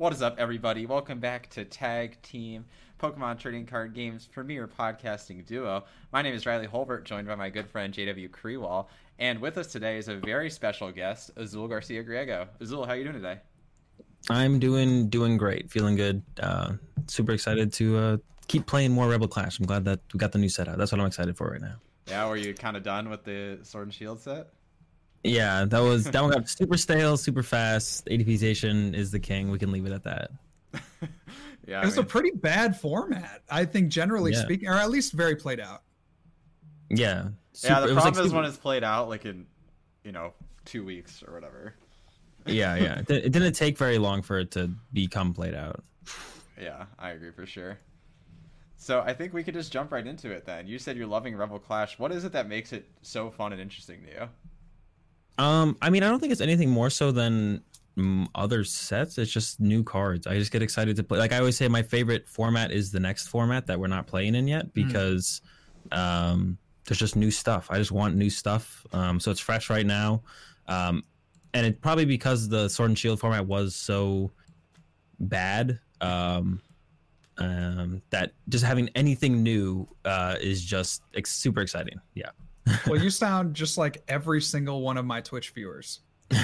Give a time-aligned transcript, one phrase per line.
[0.00, 0.86] What is up, everybody?
[0.86, 2.64] Welcome back to Tag Team
[2.98, 5.84] Pokemon Trading Card Games premier podcasting duo.
[6.10, 8.86] My name is Riley Holbert, joined by my good friend JW Kriewall,
[9.18, 12.48] and with us today is a very special guest, Azul Garcia Griego.
[12.60, 13.40] Azul, how are you doing today?
[14.30, 16.22] I'm doing doing great, feeling good.
[16.42, 16.76] Uh,
[17.06, 18.16] super excited to uh,
[18.48, 19.58] keep playing more Rebel Clash.
[19.58, 20.78] I'm glad that we got the new set out.
[20.78, 21.74] That's what I'm excited for right now.
[22.08, 24.48] Yeah, were you kind of done with the Sword and Shield set?
[25.22, 28.06] Yeah, that was that one got super stale, super fast.
[28.06, 29.50] ADP Zacian is the king.
[29.50, 30.30] We can leave it at that.
[31.66, 34.42] yeah, it's mean, a pretty bad format, I think, generally yeah.
[34.42, 35.82] speaking, or at least very played out.
[36.88, 37.28] Yeah.
[37.52, 39.46] Super, yeah, the problem like is when it's played out, like in,
[40.04, 40.32] you know,
[40.64, 41.74] two weeks or whatever.
[42.46, 43.02] yeah, yeah.
[43.08, 45.84] It didn't take very long for it to become played out.
[46.60, 47.78] Yeah, I agree for sure.
[48.76, 50.66] So I think we could just jump right into it then.
[50.66, 51.98] You said you're loving Rebel Clash.
[51.98, 54.28] What is it that makes it so fun and interesting to you?
[55.38, 57.62] Um, I mean, I don't think it's anything more so than
[57.96, 59.18] mm, other sets.
[59.18, 60.26] It's just new cards.
[60.26, 61.18] I just get excited to play.
[61.18, 64.34] Like I always say, my favorite format is the next format that we're not playing
[64.34, 64.70] in yet hmm.
[64.74, 65.40] because
[65.90, 65.96] mm.
[65.96, 67.68] um, there's just new stuff.
[67.70, 68.86] I just want new stuff.
[68.92, 70.22] Um, so it's fresh right now.
[70.68, 71.04] Um,
[71.54, 74.30] and it probably because the Sword and Shield format was so
[75.18, 75.80] bad.
[76.00, 76.60] Um,
[77.38, 81.98] um, that just having anything new uh, is just ex- super exciting.
[82.14, 82.30] Yeah
[82.86, 86.00] well, you sound just like every single one of my Twitch viewers.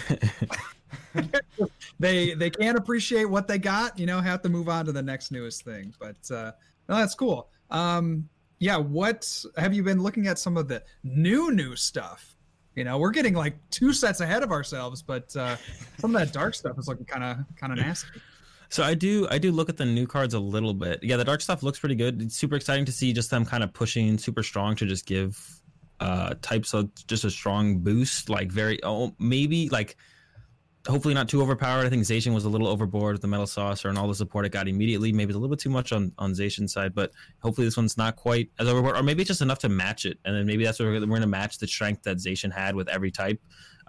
[1.98, 5.02] they they can't appreciate what they got, you know, have to move on to the
[5.02, 5.94] next newest thing.
[5.98, 6.52] But uh
[6.88, 7.48] no, that's cool.
[7.70, 8.28] Um
[8.58, 12.36] yeah, what have you been looking at some of the new new stuff?
[12.74, 15.56] You know, we're getting like two sets ahead of ourselves, but uh
[15.98, 18.20] some of that dark stuff is looking kind of kind of nasty.
[18.68, 21.00] So I do I do look at the new cards a little bit.
[21.02, 22.20] Yeah, the dark stuff looks pretty good.
[22.20, 25.60] It's super exciting to see just them kind of pushing super strong to just give
[26.00, 29.96] uh types of just a strong boost like very oh maybe like
[30.86, 31.84] hopefully not too overpowered.
[31.84, 34.46] I think Zacian was a little overboard with the metal saucer and all the support
[34.46, 35.12] it got immediately.
[35.12, 37.96] Maybe it's a little bit too much on on Zacian's side but hopefully this one's
[37.96, 40.18] not quite as overboard or maybe it's just enough to match it.
[40.24, 42.74] And then maybe that's what we're, we're going to match the strength that Zacian had
[42.74, 43.40] with every type.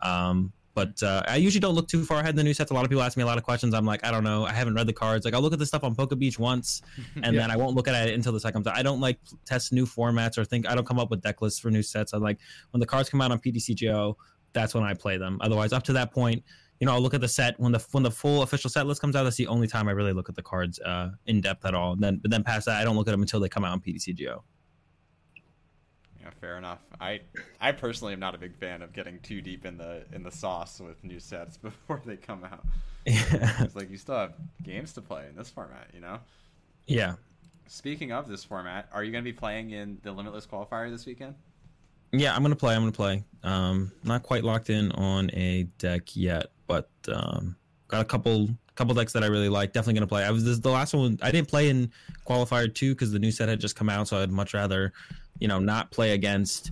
[0.02, 2.70] Um but uh, I usually don't look too far ahead in the new sets.
[2.70, 3.74] A lot of people ask me a lot of questions.
[3.74, 4.46] I'm like, I don't know.
[4.46, 5.26] I haven't read the cards.
[5.26, 6.84] Like, I'll look at the stuff on Poke Beach once,
[7.24, 7.42] and yeah.
[7.42, 8.78] then I won't look at it until the set comes out.
[8.78, 10.70] I don't like test new formats or think.
[10.70, 12.14] I don't come up with deck lists for new sets.
[12.14, 12.38] I like
[12.70, 14.14] when the cards come out on PTCGO,
[14.54, 15.40] That's when I play them.
[15.42, 16.44] Otherwise, up to that point,
[16.80, 19.02] you know, I'll look at the set when the when the full official set list
[19.02, 19.24] comes out.
[19.24, 21.94] That's the only time I really look at the cards uh, in depth at all.
[21.94, 23.72] And then, but then past that, I don't look at them until they come out
[23.72, 24.44] on PTCGO.
[26.40, 26.80] Fair enough.
[27.00, 27.22] I
[27.60, 30.32] I personally am not a big fan of getting too deep in the in the
[30.32, 32.66] sauce with new sets before they come out.
[33.06, 33.64] Yeah.
[33.64, 34.34] It's like you still have
[34.64, 36.20] games to play in this format, you know?
[36.88, 37.16] Yeah.
[37.68, 41.06] Speaking of this format, are you going to be playing in the Limitless qualifier this
[41.06, 41.36] weekend?
[42.12, 42.76] Yeah, I'm going to play.
[42.76, 43.24] I'm going to play.
[43.44, 47.56] Um, not quite locked in on a deck yet, but um,
[47.88, 49.74] got a couple couple decks that I really like.
[49.74, 50.24] Definitely going to play.
[50.24, 51.18] I was this the last one.
[51.22, 51.92] I didn't play in
[52.26, 54.94] qualifier two because the new set had just come out, so I'd much rather
[55.40, 56.72] you know, not play against.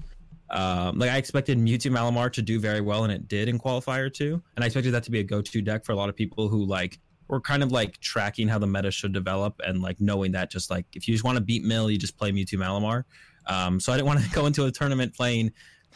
[0.49, 4.13] Um, like I expected Mewtwo Malamar to do very well, and it did in qualifier
[4.13, 4.41] two.
[4.55, 6.65] And I expected that to be a go-to deck for a lot of people who
[6.65, 10.51] like were kind of like tracking how the meta should develop and like knowing that
[10.51, 13.03] just like if you just want to beat Mill, you just play Mewtwo Malamar.
[13.47, 15.51] Um, so I didn't want to go into a tournament playing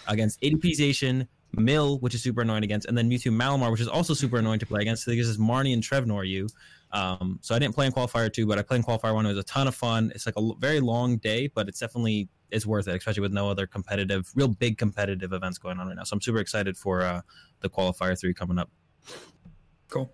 [0.07, 4.13] against ADP Mill, which is super annoying against, and then Mewtwo Malamar, which is also
[4.13, 5.03] super annoying to play against.
[5.03, 6.47] So this is Marnie and Trevnor you.
[6.91, 9.25] Um, so I didn't play in qualifier two, but I played in qualifier one.
[9.25, 10.11] It was a ton of fun.
[10.15, 13.49] It's like a very long day, but it's definitely it's worth it, especially with no
[13.49, 16.03] other competitive, real big competitive events going on right now.
[16.03, 17.21] So I'm super excited for uh,
[17.61, 18.69] the qualifier three coming up.
[19.89, 20.11] Cool.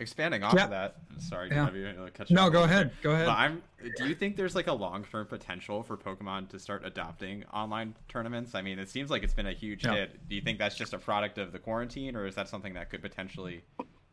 [0.00, 0.64] Expanding off yeah.
[0.64, 1.70] of that, sorry, yeah.
[1.72, 3.26] you, uh, no, go ahead, go ahead.
[3.26, 3.62] But I'm.
[3.96, 7.94] Do you think there's like a long term potential for Pokemon to start adopting online
[8.08, 8.56] tournaments?
[8.56, 9.94] I mean, it seems like it's been a huge yeah.
[9.94, 10.28] hit.
[10.28, 12.90] Do you think that's just a product of the quarantine, or is that something that
[12.90, 13.62] could potentially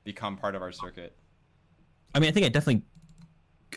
[0.03, 1.15] become part of our circuit?
[2.13, 2.83] I mean, I think it definitely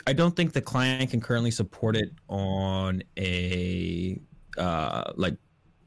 [0.07, 4.19] I don't think the client can currently support it on a
[4.57, 5.35] uh, like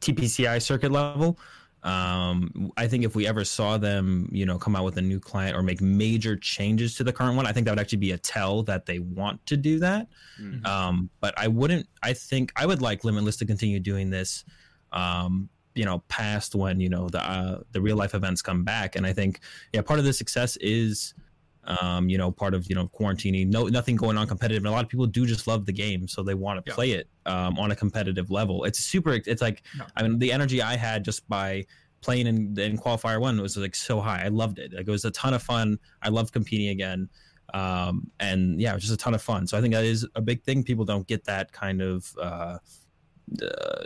[0.01, 1.39] TPCI circuit level.
[1.85, 5.21] Um, I think if we ever saw them, you know, come out with a new
[5.21, 8.13] client or make major changes to the current one, I think that would actually be
[8.13, 10.09] a tell that they want to do that.
[10.41, 10.67] Mm-hmm.
[10.67, 11.87] Um, but I wouldn't.
[12.03, 14.45] I think I would like Limitless to continue doing this.
[14.93, 18.97] Um, you know, past when you know the uh, the real life events come back,
[18.97, 19.41] and I think
[19.73, 21.15] yeah, part of the success is
[21.69, 23.49] um, you know, part of you know quarantining.
[23.49, 24.63] No, nothing going on competitive.
[24.63, 26.75] And a lot of people do just love the game, so they want to yeah.
[26.75, 28.65] play it um, on a competitive level.
[28.65, 29.13] It's super.
[29.13, 29.85] It's like no.
[29.97, 31.67] I mean, the energy I had just by
[32.01, 34.23] playing in, in qualifier one was like so high.
[34.25, 34.73] I loved it.
[34.73, 35.79] Like it was a ton of fun.
[36.03, 37.09] I loved competing again.
[37.53, 39.47] Um, and yeah, it was just a ton of fun.
[39.47, 40.63] So I think that is a big thing.
[40.63, 42.59] People don't get that kind of uh,
[43.43, 43.85] uh,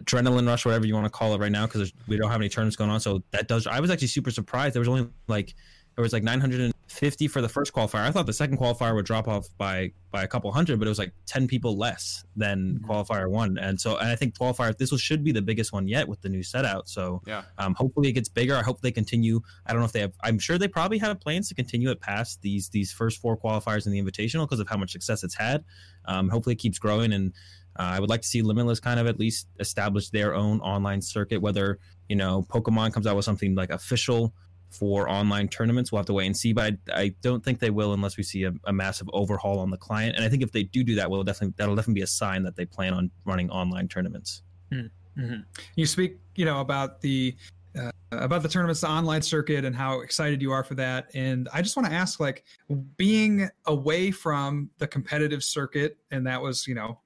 [0.00, 2.48] adrenaline rush, whatever you want to call it, right now because we don't have any
[2.48, 3.00] tournaments going on.
[3.00, 3.66] So that does.
[3.66, 4.74] I was actually super surprised.
[4.74, 5.54] There was only like
[5.96, 8.00] there was like 950 for the first qualifier.
[8.00, 10.88] I thought the second qualifier would drop off by by a couple hundred, but it
[10.90, 12.86] was like 10 people less than Mhm.
[12.86, 13.58] qualifier one.
[13.58, 16.20] And so, and I think qualifier this was, should be the biggest one yet with
[16.22, 16.88] the new set out.
[16.88, 17.42] So, Yeah.
[17.58, 18.56] um, hopefully it gets bigger.
[18.56, 19.40] I hope they continue.
[19.66, 20.12] I don't know if they have.
[20.22, 23.86] I'm sure they probably have plans to continue it past these these first four qualifiers
[23.86, 25.64] in the Invitational because of how much success it's had.
[26.06, 27.32] Um, hopefully it keeps growing, and
[27.78, 31.02] uh, I would like to see Limitless kind of at least establish their own online
[31.02, 31.42] circuit.
[31.42, 31.78] Whether
[32.08, 34.34] you know Pokemon comes out with something like official
[34.70, 36.52] for online tournaments, we'll have to wait and see.
[36.52, 39.70] But I, I don't think they will unless we see a, a massive overhaul on
[39.70, 40.16] the client.
[40.16, 42.42] And I think if they do do that, we'll definitely that'll definitely be a sign
[42.44, 44.42] that they plan on running online tournaments.
[44.72, 45.44] Mhm.
[45.76, 47.34] You speak, you know, about the
[47.78, 51.10] uh, about the tournaments, the online circuit, and how excited you are for that.
[51.14, 52.44] And I just want to ask, like,
[52.96, 57.00] being away from the competitive circuit, and that was, you know,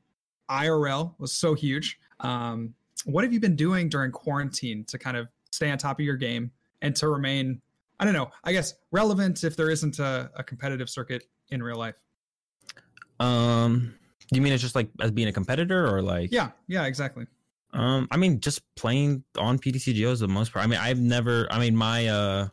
[0.48, 1.98] IRL was so huge.
[2.20, 2.74] Um,
[3.04, 6.16] what have you been doing during quarantine to kind of stay on top of your
[6.16, 6.50] game
[6.82, 7.60] and to remain,
[7.98, 11.76] I don't know, I guess relevant if there isn't a, a competitive circuit in real
[11.76, 11.96] life?
[13.18, 13.94] Um,
[14.30, 16.32] do you mean it's just like as being a competitor or like?
[16.32, 17.26] Yeah, yeah, exactly.
[17.72, 20.64] Um, I mean, just playing on PTCGO is the most part.
[20.64, 21.46] I mean, I've never.
[21.50, 22.48] I mean, my uh,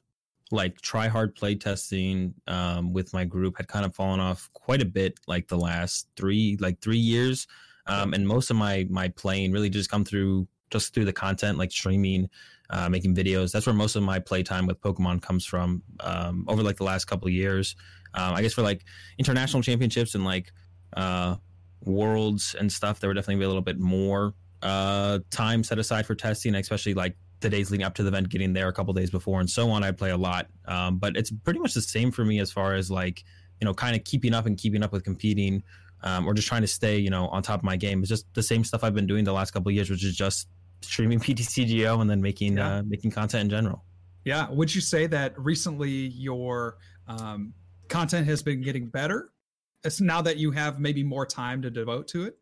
[0.52, 4.82] like try hard play testing um with my group had kind of fallen off quite
[4.82, 7.48] a bit, like the last three, like three years.
[7.88, 11.58] Um, and most of my my playing really just come through just through the content,
[11.58, 12.30] like streaming,
[12.70, 13.52] uh, making videos.
[13.52, 15.84] That's where most of my playtime with Pokemon comes from.
[16.00, 17.76] Um, over like the last couple years,
[18.14, 18.84] um, I guess for like
[19.18, 20.52] international championships and like
[20.94, 21.36] uh
[21.84, 24.34] worlds and stuff, there would definitely be a little bit more
[24.64, 28.28] uh time set aside for testing especially like the days leading up to the event
[28.30, 31.16] getting there a couple days before and so on i play a lot um but
[31.16, 33.24] it's pretty much the same for me as far as like
[33.62, 35.62] you know kind of keeping up and keeping up with competing
[36.02, 38.26] um or just trying to stay you know on top of my game it's just
[38.34, 40.48] the same stuff i've been doing the last couple years which is just
[40.82, 42.78] streaming ptcgo and then making Yeah.
[42.78, 43.84] uh making content in general
[44.26, 44.50] Yeah.
[44.50, 46.78] Would you say that recently your
[47.08, 47.54] um,
[47.88, 49.32] content has been getting better?
[49.86, 52.38] It's now that you have maybe more time to devote to it.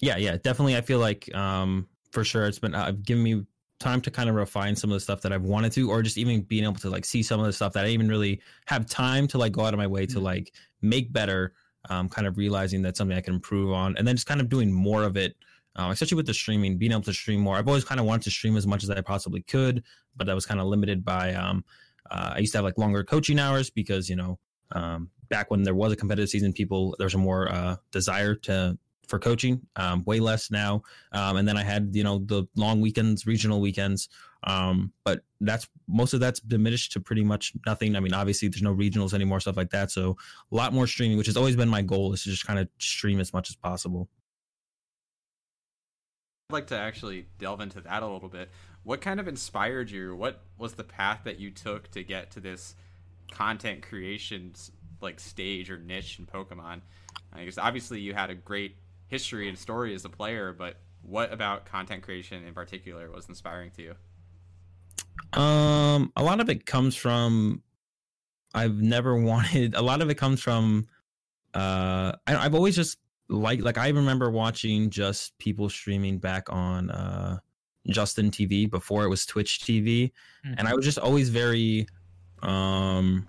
[0.00, 3.44] yeah yeah definitely i feel like um for sure it's been uh, given me
[3.78, 6.18] time to kind of refine some of the stuff that i've wanted to or just
[6.18, 8.84] even being able to like see some of the stuff that i even really have
[8.86, 10.22] time to like go out of my way to Mhm.
[10.32, 10.52] like
[10.82, 11.54] make better
[11.88, 14.48] um kind of realizing that's something i can improve on and then just kind of
[14.50, 15.34] doing more of it
[15.76, 18.22] um, especially with the streaming being able to stream more i've always kind of wanted
[18.22, 19.82] to stream as much as i possibly could
[20.16, 21.64] but i was kind of limited by um
[22.10, 24.38] uh, i used to have like longer coaching hours because you know
[24.72, 28.76] um back when there was a competitive season people there's a more uh desire to
[29.10, 30.82] for coaching, um, way less now.
[31.12, 34.08] Um, and then I had, you know, the long weekends, regional weekends.
[34.44, 37.96] Um, but that's most of that's diminished to pretty much nothing.
[37.96, 39.90] I mean, obviously there's no regionals anymore, stuff like that.
[39.90, 40.16] So
[40.50, 42.68] a lot more streaming, which has always been my goal is to just kind of
[42.78, 44.08] stream as much as possible.
[46.52, 48.50] Like to actually delve into that a little bit.
[48.82, 50.16] What kind of inspired you?
[50.16, 52.74] What was the path that you took to get to this
[53.30, 54.52] content creation
[55.00, 56.80] like stage or niche in Pokemon?
[57.34, 58.76] Because obviously you had a great
[59.06, 63.70] history and story as a player, but what about content creation in particular was inspiring
[63.72, 63.94] to you?
[65.40, 67.62] Um, a lot of it comes from
[68.54, 69.74] I've never wanted.
[69.74, 70.86] A lot of it comes from
[71.54, 72.98] uh, I, I've always just
[73.30, 77.38] like like I remember watching just people streaming back on uh
[77.88, 80.12] Justin TV before it was Twitch TV,
[80.58, 81.86] and I was just always very
[82.42, 83.26] um.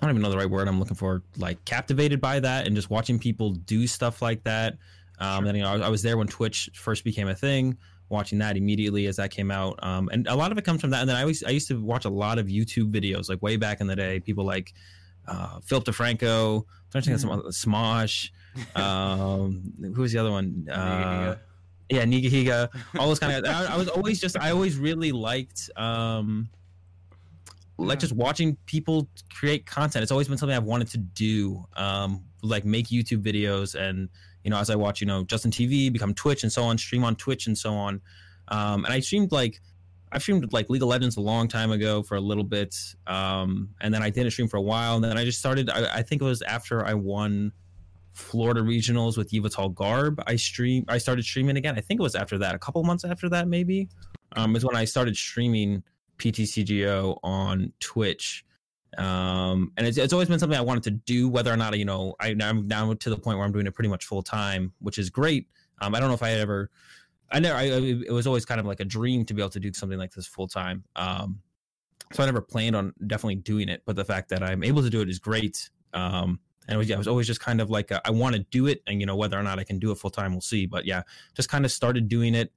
[0.00, 1.22] I don't even know the right word I'm looking for.
[1.38, 4.78] Like captivated by that, and just watching people do stuff like that.
[5.18, 5.48] Um, Sure.
[5.48, 7.76] and you know, I, I was there when Twitch first became a thing
[8.08, 9.78] watching that immediately as that came out.
[9.82, 11.00] Um, and a lot of it comes from that.
[11.00, 13.56] And then I always I used to watch a lot of YouTube videos like way
[13.56, 14.20] back in the day.
[14.20, 14.72] People like
[15.26, 18.30] uh, Philip DeFranco, I'm trying to think of some Smosh.
[18.74, 20.68] Um, who was the other one?
[20.78, 21.36] Uh,
[21.90, 22.68] yeah, Nigahiga.
[22.98, 23.50] All those kind of.
[23.50, 24.38] I, I was always just.
[24.38, 25.70] I always really liked.
[25.74, 26.50] Um,
[27.78, 30.02] like just watching people create content.
[30.02, 31.64] It's always been something I've wanted to do.
[31.76, 34.08] Um, like make YouTube videos and
[34.44, 37.04] you know as I watch you know Justin TV become Twitch and so on, stream
[37.04, 38.00] on Twitch and so on.
[38.48, 39.60] Um, and I streamed like
[40.10, 42.74] I streamed like League of Legends a long time ago for a little bit,
[43.06, 45.70] um, and then I didn't stream for a while, and then I just started.
[45.70, 47.52] I, I think it was after I won
[48.18, 50.22] Florida regionals with Yveltal Garb.
[50.26, 50.84] I stream.
[50.88, 51.76] I started streaming again.
[51.76, 53.88] I think it was after that, a couple months after that, maybe.
[54.36, 55.82] Um, is when I started streaming
[56.18, 58.44] PTCGO on Twitch.
[58.96, 61.84] Um, and it's, it's always been something I wanted to do, whether or not, you
[61.84, 64.72] know, I, I'm now to the point where I'm doing it pretty much full time,
[64.80, 65.46] which is great.
[65.80, 66.70] Um, I don't know if I ever,
[67.30, 69.60] I never, I, it was always kind of like a dream to be able to
[69.60, 70.84] do something like this full time.
[70.96, 71.40] Um,
[72.12, 74.90] so I never planned on definitely doing it, but the fact that I'm able to
[74.90, 75.70] do it is great.
[75.94, 78.36] Um, and it was, yeah, it was always just kind of like, a, I want
[78.36, 78.82] to do it.
[78.86, 80.66] And, you know, whether or not I can do it full time, we'll see.
[80.66, 81.02] But yeah,
[81.34, 82.52] just kind of started doing it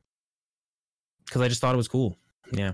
[1.25, 2.17] because I just thought it was cool.
[2.51, 2.73] Yeah.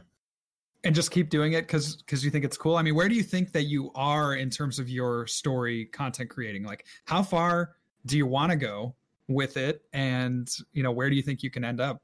[0.83, 3.15] and just keep doing it because because you think it's cool i mean where do
[3.15, 7.75] you think that you are in terms of your story content creating like how far
[8.05, 8.95] do you want to go
[9.27, 12.01] with it and you know where do you think you can end up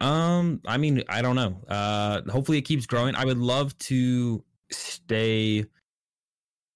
[0.00, 4.42] um i mean i don't know uh hopefully it keeps growing i would love to
[4.70, 5.64] stay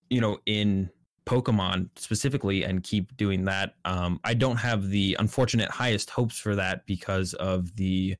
[0.08, 0.88] you know in
[1.28, 6.56] pokemon specifically and keep doing that um i don't have the unfortunate highest hopes for
[6.56, 8.16] that because of the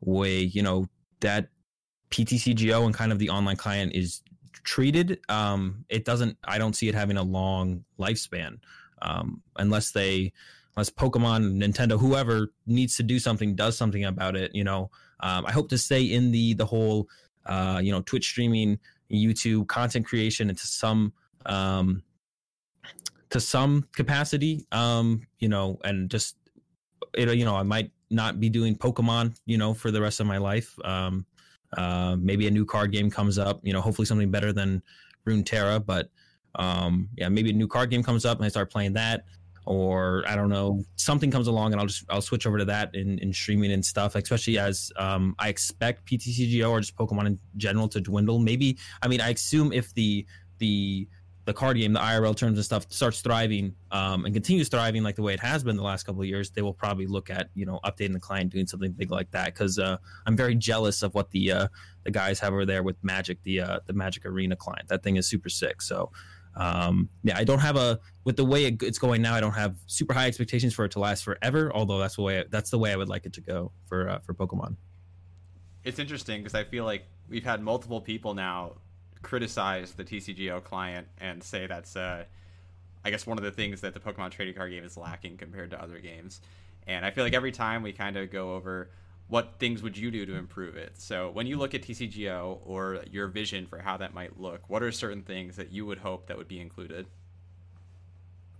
[0.00, 0.86] way you know
[1.20, 1.48] that
[2.14, 4.22] PTCGO and kind of the online client is
[4.62, 6.38] treated, um, it doesn't.
[6.44, 8.58] I don't see it having a long lifespan
[9.02, 10.32] um, unless they,
[10.76, 14.54] unless Pokemon, Nintendo, whoever needs to do something, does something about it.
[14.54, 17.08] You know, um, I hope to stay in the the whole,
[17.46, 18.78] uh, you know, Twitch streaming,
[19.10, 21.12] YouTube content creation, into some.
[21.46, 22.02] Um,
[23.34, 26.36] to some capacity, um, you know, and just
[27.14, 30.26] it, you know, I might not be doing Pokemon, you know, for the rest of
[30.28, 30.78] my life.
[30.84, 31.26] Um,
[31.76, 33.58] uh, maybe a new card game comes up.
[33.64, 34.80] You know, hopefully something better than
[35.26, 35.84] Runeterra.
[35.84, 36.10] But
[36.54, 39.24] um, yeah, maybe a new card game comes up and I start playing that,
[39.66, 42.94] or I don't know, something comes along and I'll just I'll switch over to that
[42.94, 44.14] in, in streaming and stuff.
[44.14, 48.38] Especially as um, I expect PTCGO or just Pokemon in general to dwindle.
[48.38, 50.24] Maybe I mean I assume if the
[50.58, 51.08] the
[51.44, 55.14] the card game, the IRL terms and stuff starts thriving um, and continues thriving like
[55.14, 57.50] the way it has been the last couple of years, they will probably look at
[57.54, 59.46] you know updating the client, doing something big like that.
[59.46, 61.68] Because uh, I'm very jealous of what the uh,
[62.04, 64.88] the guys have over there with Magic, the uh, the Magic Arena client.
[64.88, 65.82] That thing is super sick.
[65.82, 66.10] So
[66.56, 69.34] um, yeah, I don't have a with the way it, it's going now.
[69.34, 71.70] I don't have super high expectations for it to last forever.
[71.74, 74.18] Although that's the way that's the way I would like it to go for uh,
[74.20, 74.76] for Pokemon.
[75.82, 78.76] It's interesting because I feel like we've had multiple people now
[79.24, 82.24] criticize the TCGO client and say that's, uh,
[83.04, 85.70] I guess, one of the things that the Pokemon trading card game is lacking compared
[85.72, 86.40] to other games.
[86.86, 88.90] And I feel like every time we kind of go over
[89.28, 90.92] what things would you do to improve it.
[90.98, 94.82] So when you look at TCGO or your vision for how that might look, what
[94.82, 97.06] are certain things that you would hope that would be included?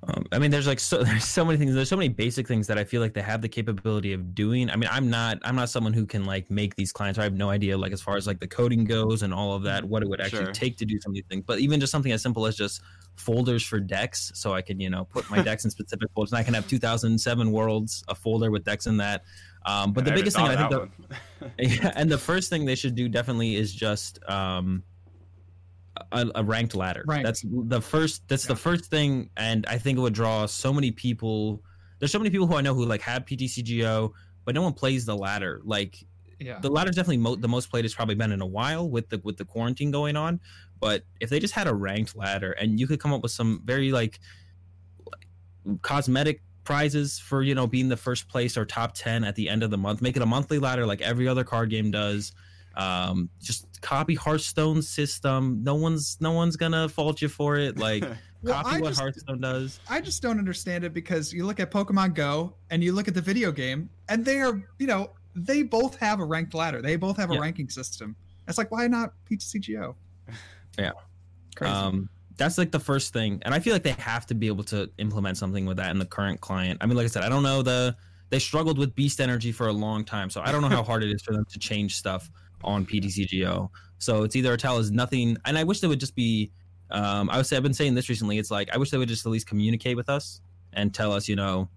[0.06, 1.74] Um, I mean, there's like so there's so many things.
[1.74, 4.70] There's so many basic things that I feel like they have the capability of doing.
[4.70, 7.18] I mean, I'm not I'm not someone who can like make these clients.
[7.18, 9.62] I have no idea like as far as like the coding goes and all of
[9.62, 10.52] that, what it would actually Sure.
[10.52, 11.44] take to do some of these things.
[11.46, 12.82] But even just something as simple as just
[13.16, 16.38] folders for decks, so I can you know put my decks in specific folders, and
[16.38, 19.24] I can have 2007 worlds a folder with decks in that.
[19.66, 20.88] Um, but the I biggest thing I think the,
[21.40, 24.82] that yeah, and the first thing they should do definitely is just um,
[26.14, 27.04] a, a ranked ladder.
[27.06, 27.24] Right.
[27.24, 28.26] That's the first.
[28.28, 31.62] That's the first thing, and I think it would draw so many people.
[31.98, 34.12] There's so many people who I know who like have PTCGO,
[34.44, 35.60] but no one plays the ladder.
[35.64, 35.96] Like
[36.40, 39.08] yeah the ladder's definitely mo- the most played it's probably been in a while with
[39.08, 40.40] the with the quarantine going on.
[40.80, 43.62] But if they just had a ranked ladder and you could come up with some
[43.64, 44.20] very like
[45.82, 49.62] cosmetic prizes for you know being the first place or top 10 at the end
[49.62, 52.32] of the month make it a monthly ladder like every other card game does
[52.76, 58.04] um just copy hearthstone's system no one's no one's gonna fault you for it like
[58.42, 61.60] Well, copy I what just- hearthstone does I just don't understand it because you look
[61.60, 65.12] at Pokemon Go and you look at the video game, and they are, you know,
[65.34, 66.82] they both have a ranked ladder.
[66.82, 67.40] They both have a Yeah.
[67.40, 68.14] ranking system.
[68.46, 69.94] It's like, why not PTCGO?
[70.78, 70.90] Yeah.
[71.56, 71.72] Crazy.
[71.72, 74.64] Um, that's like the first thing, and I feel like they have to be able
[74.64, 76.78] to implement something with that in the current client.
[76.82, 77.96] I mean, like I said, I don't know the
[78.28, 81.02] they struggled with Beast Energy for a long time, so I don't know how hard
[81.02, 82.30] it is for them to change stuff
[82.64, 83.68] on PTCGO.
[83.98, 86.50] So it's either a tell is nothing, and I wish they would just be.
[86.90, 88.38] Um, I would say I've been saying this recently.
[88.38, 90.42] It's like I wish they would just at least communicate with us
[90.74, 91.68] and tell us, you know,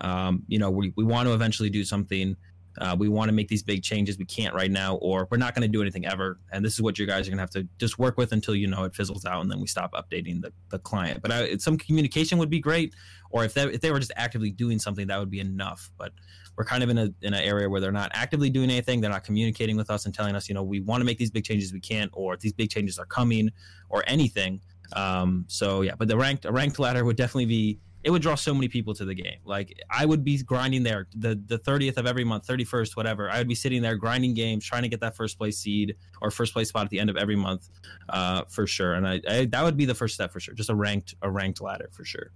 [0.00, 2.36] um, you know, we, we want to eventually do something.
[2.78, 4.18] Uh, we want to make these big changes.
[4.18, 6.38] We can't right now, or we're not going to do anything ever.
[6.52, 8.54] And this is what you guys are going to have to just work with until
[8.54, 11.20] you know it fizzles out, and then we stop updating the, the client.
[11.22, 12.94] But I, some communication would be great,
[13.30, 15.90] or if they if they were just actively doing something, that would be enough.
[15.98, 16.12] But
[16.56, 19.00] we're kind of in a in an area where they're not actively doing anything.
[19.00, 21.30] They're not communicating with us and telling us, you know, we want to make these
[21.30, 23.50] big changes, we can't, or these big changes are coming,
[23.88, 24.60] or anything.
[24.94, 28.34] Um, so yeah, but the ranked a ranked ladder would definitely be it would draw
[28.34, 29.38] so many people to the game.
[29.44, 33.30] Like I would be grinding there the the 30th of every month, 31st, whatever.
[33.30, 36.30] I would be sitting there grinding games, trying to get that first place seed or
[36.30, 37.68] first place spot at the end of every month,
[38.08, 38.94] uh, for sure.
[38.94, 40.54] And I, I that would be the first step for sure.
[40.54, 42.32] Just a ranked a ranked ladder for sure.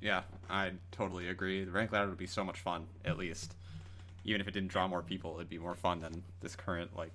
[0.00, 1.64] Yeah, I totally agree.
[1.64, 3.54] The rank ladder would be so much fun, at least.
[4.24, 7.10] Even if it didn't draw more people, it'd be more fun than this current like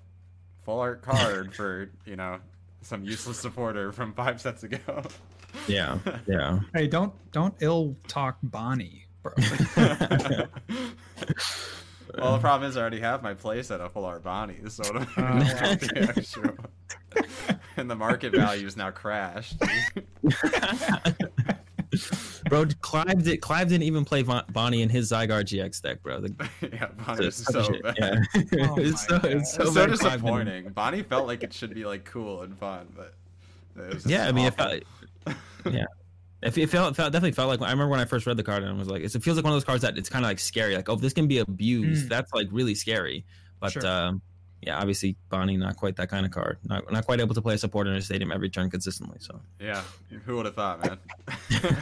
[0.64, 2.38] full art card for you know
[2.82, 4.78] some useless supporter from five sets ago.
[5.66, 6.60] Yeah, yeah.
[6.74, 9.32] hey, don't don't ill talk Bonnie, bro.
[9.76, 10.48] well,
[12.32, 15.02] the problem is I already have my place at a full art Bonnie, so what
[15.02, 15.70] am I gonna oh, do wow.
[15.70, 16.54] with the extra?
[17.76, 19.56] and the market value is now crashed.
[22.48, 22.66] bro.
[22.80, 23.40] Clive did.
[23.40, 26.20] Clive didn't even play Von, Bonnie in his Zygarde GX deck, bro.
[26.20, 26.34] The,
[26.72, 27.96] yeah, Bonnie was such so shit, bad.
[27.98, 28.20] yeah.
[28.68, 30.68] Oh it's so it's so, So, bad Clive didn't- disappointing.
[30.70, 33.14] Bonnie felt like it should be like cool and fun, but
[33.76, 34.80] it was just Yeah, I mean, if awful.
[35.24, 35.84] Felt, yeah,
[36.42, 38.42] it, it felt, it felt definitely felt like I remember when I first read the
[38.42, 40.08] card and I was like, it's, it feels like one of those cards that it's
[40.08, 40.74] kind of like scary.
[40.76, 42.06] Like, oh, this can be abused.
[42.06, 42.08] Mm.
[42.08, 43.24] That's like really scary.
[43.60, 43.86] But Sure.
[43.86, 44.22] um,
[44.60, 46.58] yeah, obviously Bonnie not quite that kind of card.
[46.64, 49.18] Not not quite able to play a support in a stadium every turn consistently.
[49.20, 49.82] So Yeah,
[50.24, 50.98] who would have thought, man?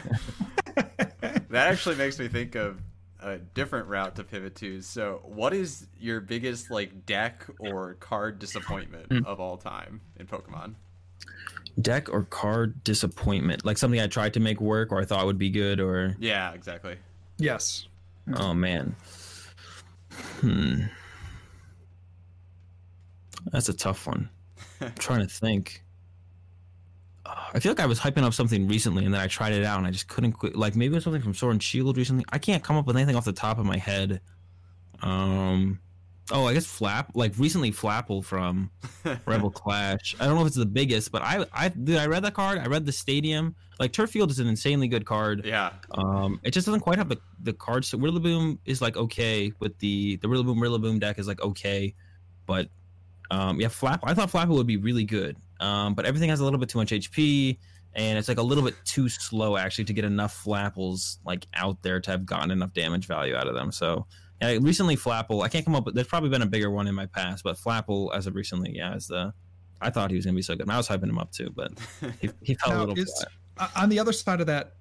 [0.75, 2.79] that actually makes me think of
[3.19, 4.81] a different route to pivot to.
[4.81, 9.25] So, what is your biggest like deck or card disappointment Hmm.
[9.25, 10.73] of all time in Pokemon?
[11.79, 15.37] Deck or card disappointment, like something I tried to make work or I thought would
[15.37, 16.95] be good or Yeah, exactly.
[17.37, 17.87] yes.
[18.35, 18.95] Oh man.
[20.41, 20.81] Hmm.
[23.51, 24.29] That's a tough one.
[24.81, 25.83] I'm trying to think.
[27.25, 29.77] I feel like I was hyping up something recently and then I tried it out
[29.77, 30.55] and I just couldn't quit.
[30.55, 32.25] Like maybe it was something from Sword and Shield recently.
[32.29, 34.21] I can't come up with anything off the top of my head.
[35.01, 35.79] Um.
[36.31, 37.11] Oh, I guess Flap.
[37.13, 38.71] Like recently, Flapple from
[39.25, 40.15] Rebel Clash.
[40.19, 42.59] I don't know if it's the biggest, but I I dude, I read that card.
[42.59, 43.55] I read the Stadium.
[43.79, 45.45] Like Turf Field is an insanely good card.
[45.45, 47.87] Yeah, Um, it just doesn't quite have the the cards.
[47.89, 51.93] So Rillaboom is like okay with the the Rillaboom Rillaboom deck is like okay,
[52.45, 52.69] but
[53.29, 54.01] um, yeah, Flap.
[54.03, 55.37] I thought Flapple would be really good.
[55.59, 57.57] Um, but everything has a little bit too much HP,
[57.93, 61.81] and it's like a little bit too slow actually to get enough Flapples like out
[61.81, 63.71] there to have gotten enough damage value out of them.
[63.71, 64.05] So
[64.41, 65.43] yeah, recently Flapple.
[65.43, 65.95] I can't come up with.
[65.95, 68.95] There's probably been a bigger one in my past, but Flapple as of recently, yeah,
[68.95, 69.33] is the.
[69.83, 70.63] I thought he was gonna be so good.
[70.63, 71.71] And I was hyping him up too, but
[72.19, 73.27] he, he fell a little is- flat.
[73.57, 74.73] Uh, on the other side of that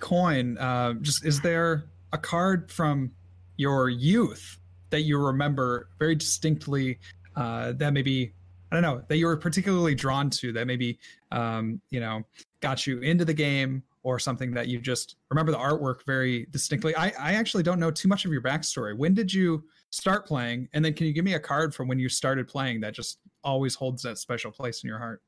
[0.00, 3.12] coin, uh, just is there a card from
[3.56, 4.58] your youth
[4.90, 6.98] that you remember very distinctly
[7.36, 8.32] uh, that maybe
[8.70, 10.98] I don't know that you were particularly drawn to that maybe
[11.32, 12.24] um, you know
[12.60, 16.94] got you into the game or something that you just remember the artwork very distinctly.
[16.94, 18.96] I, I actually don't know too much of your backstory.
[18.96, 20.68] When did you start playing?
[20.72, 23.18] And then can you give me a card from when you started playing that just
[23.42, 25.22] always holds that special place in your heart?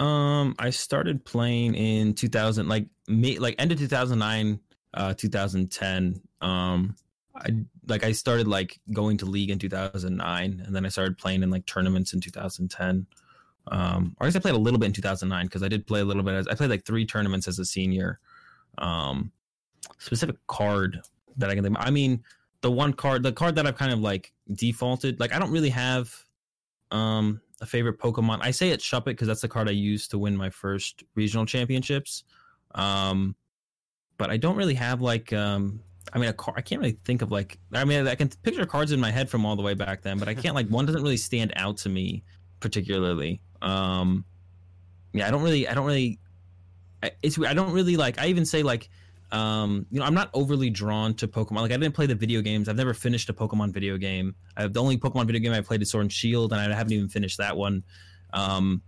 [0.00, 4.60] Um, I started playing in 2000, like me, like end of 2009,
[4.92, 6.20] uh, 2010.
[6.42, 6.94] Um,
[7.34, 7.48] I
[7.86, 11.48] like I started like going to league in 2009, and then I started playing in
[11.48, 13.06] like tournaments in 2010.
[13.70, 16.00] Um, or I guess I played a little bit in 2009 because I did play
[16.00, 18.20] a little bit as I played like three tournaments as a senior.
[18.78, 19.32] Um,
[19.98, 21.00] specific card
[21.36, 21.76] that I can think.
[21.78, 22.22] I mean,
[22.60, 25.20] the one card, the card that I've kind of like defaulted.
[25.20, 26.12] Like I don't really have
[26.90, 28.38] um a favorite Pokemon.
[28.42, 31.46] I say it's Shuppet because that's the card I used to win my first regional
[31.46, 32.24] championships.
[32.74, 33.34] Um,
[34.16, 35.80] but I don't really have like um.
[36.10, 36.54] I mean, a car.
[36.56, 37.58] I can't really think of like.
[37.74, 40.18] I mean, I can picture cards in my head from all the way back then,
[40.18, 42.24] but I can't like one doesn't really stand out to me
[42.60, 43.40] particularly.
[43.62, 44.24] Um,
[45.12, 45.66] yeah, I don't really.
[45.68, 46.18] I don't really.
[47.02, 47.38] I- It's.
[47.38, 48.18] I don't really like.
[48.18, 48.88] I even say like.
[49.30, 51.60] Um, you know, I'm not overly drawn to Pokemon.
[51.60, 52.66] Like, I didn't play the video games.
[52.66, 54.34] I've never finished a Pokemon video game.
[54.56, 56.94] I the only Pokemon video game I played is Sword and Shield, and I haven't
[56.94, 57.84] even finished that one.
[58.32, 58.80] Um,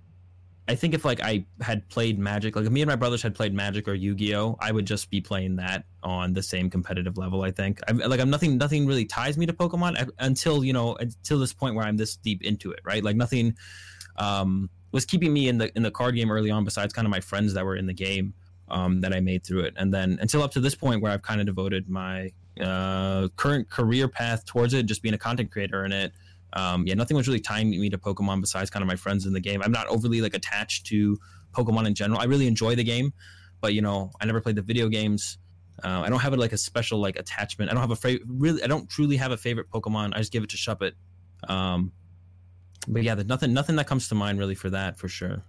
[0.70, 3.52] I think if like I had played Magic, like me and my brothers had played
[3.52, 7.18] Magic or Yu Gi Oh, I would just be playing that on the same competitive
[7.18, 7.42] level.
[7.42, 7.80] I think.
[7.88, 8.56] I'm, like I'm nothing.
[8.56, 12.14] Nothing really ties me to Pokemon until you know until this point where I'm this
[12.14, 12.78] deep into it.
[12.84, 13.02] Right.
[13.02, 13.56] Like nothing
[14.14, 16.64] um, was keeping me in the in the card game early on.
[16.64, 18.32] Besides kind of my friends that were in the game
[18.68, 21.22] um, that I made through it, and then until up to this point where I've
[21.22, 22.30] kind of devoted my
[22.60, 26.12] uh, current career path towards it, just being a content creator in it.
[26.52, 29.32] Um, yeah, nothing was really tying me to Pokemon besides kind of my friends in
[29.32, 29.62] the game.
[29.62, 31.18] I'm not overly like attached to
[31.52, 32.20] Pokemon in general.
[32.20, 33.12] I really enjoy the game,
[33.60, 35.38] but you know, I never played the video games.
[35.82, 37.70] Uh, I don't have like a special like attachment.
[37.70, 38.22] I don't have a favorite.
[38.28, 40.14] Really, I don't truly have a favorite Pokemon.
[40.14, 40.92] I just give it to Shuppet.
[41.48, 41.92] Um,
[42.88, 45.42] but yeah, there's nothing, nothing that comes to mind really for that for sure.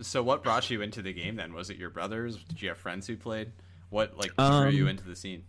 [0.00, 1.52] So, what brought you into the game then?
[1.54, 2.42] Was it your brothers?
[2.44, 3.52] Did you have friends who played?
[3.90, 5.44] What like Um, drew you into the scene?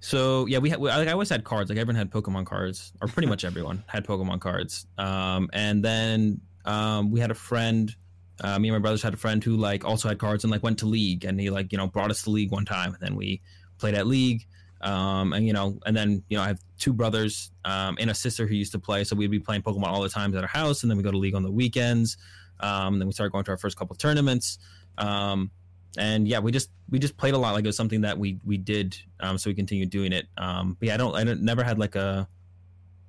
[0.00, 1.70] So yeah, we had like I always had cards.
[1.70, 4.86] Like everyone had Pokemon cards, or pretty much everyone had Pokemon cards.
[4.96, 7.94] Um, and then um, we had a friend.
[8.40, 10.62] Uh, me and my brothers had a friend who like also had cards and like
[10.62, 13.02] went to league, and he like you know brought us to league one time, and
[13.02, 13.40] then we
[13.78, 14.46] played at league.
[14.80, 18.14] Um, and you know, and then you know, I have two brothers um, and a
[18.14, 20.48] sister who used to play, so we'd be playing Pokemon all the times at our
[20.48, 22.16] house, and then we go to league on the weekends.
[22.60, 24.58] Um, then we started going to our first couple tournaments.
[24.96, 25.50] Um,
[25.96, 27.52] and yeah, we just we just played a lot.
[27.52, 30.26] Like it was something that we we did, um, so we continued doing it.
[30.36, 32.28] Um, but yeah, I don't I don't, never had like a,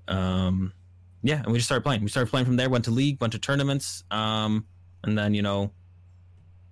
[0.07, 0.73] um,
[1.23, 2.01] yeah, and we just started playing.
[2.01, 2.69] We started playing from there.
[2.69, 4.65] Went to league, went to tournaments, um,
[5.03, 5.71] and then you know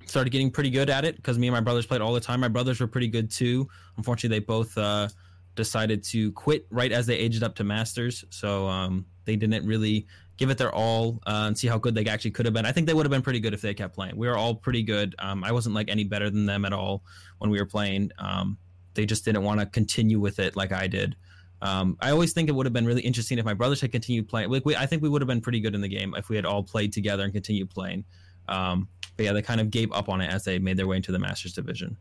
[0.05, 2.39] started getting pretty good at it because me and my brothers played all the time.
[2.39, 3.67] My brothers were pretty good too.
[3.97, 5.09] Unfortunately, they both uh,
[5.57, 8.23] decided to quit right as they aged up to masters.
[8.29, 12.05] So um, they didn't really give it their all uh, and see how good they
[12.05, 12.65] actually could have been.
[12.65, 14.15] I think they would have been pretty good if they kept playing.
[14.15, 15.15] We were all pretty good.
[15.19, 17.03] Um, I wasn't like any better than them at all
[17.39, 18.11] when we were playing.
[18.19, 18.57] Um,
[18.93, 21.15] they just didn't want to continue with it like I did.
[21.61, 24.29] Um, I always think it would have been really interesting if my brothers had continued
[24.29, 24.49] playing.
[24.49, 26.35] Like we, I think we would have been pretty good in the game if we
[26.35, 28.05] had all played together and continued playing.
[28.47, 30.97] Um, but yeah, they kind of gave up on it as they made their way
[30.97, 31.97] into the Masters division.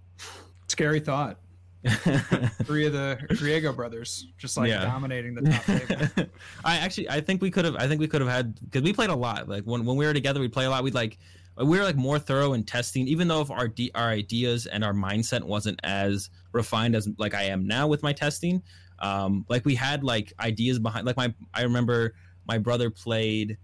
[0.68, 1.38] Scary thought.
[2.64, 4.84] Three of the Griego brothers just like Yeah.
[4.84, 6.30] dominating the top table.
[6.64, 7.76] I actually, I think we could have.
[7.76, 9.48] I think we could have had because we played a lot.
[9.48, 10.82] Like when when we were together, we play a lot.
[10.84, 11.18] We'd like
[11.56, 14.92] we were like more thorough in testing, even though if our our ideas and our
[14.92, 18.62] mindset wasn't as refined as like I am now with my testing.
[18.98, 21.06] Um, like we had like ideas behind.
[21.06, 22.14] Like my, I remember
[22.46, 23.58] my brother played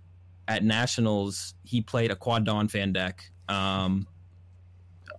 [0.49, 1.55] at nationals.
[1.65, 3.31] He played a quad Donphan deck.
[3.49, 4.07] Um,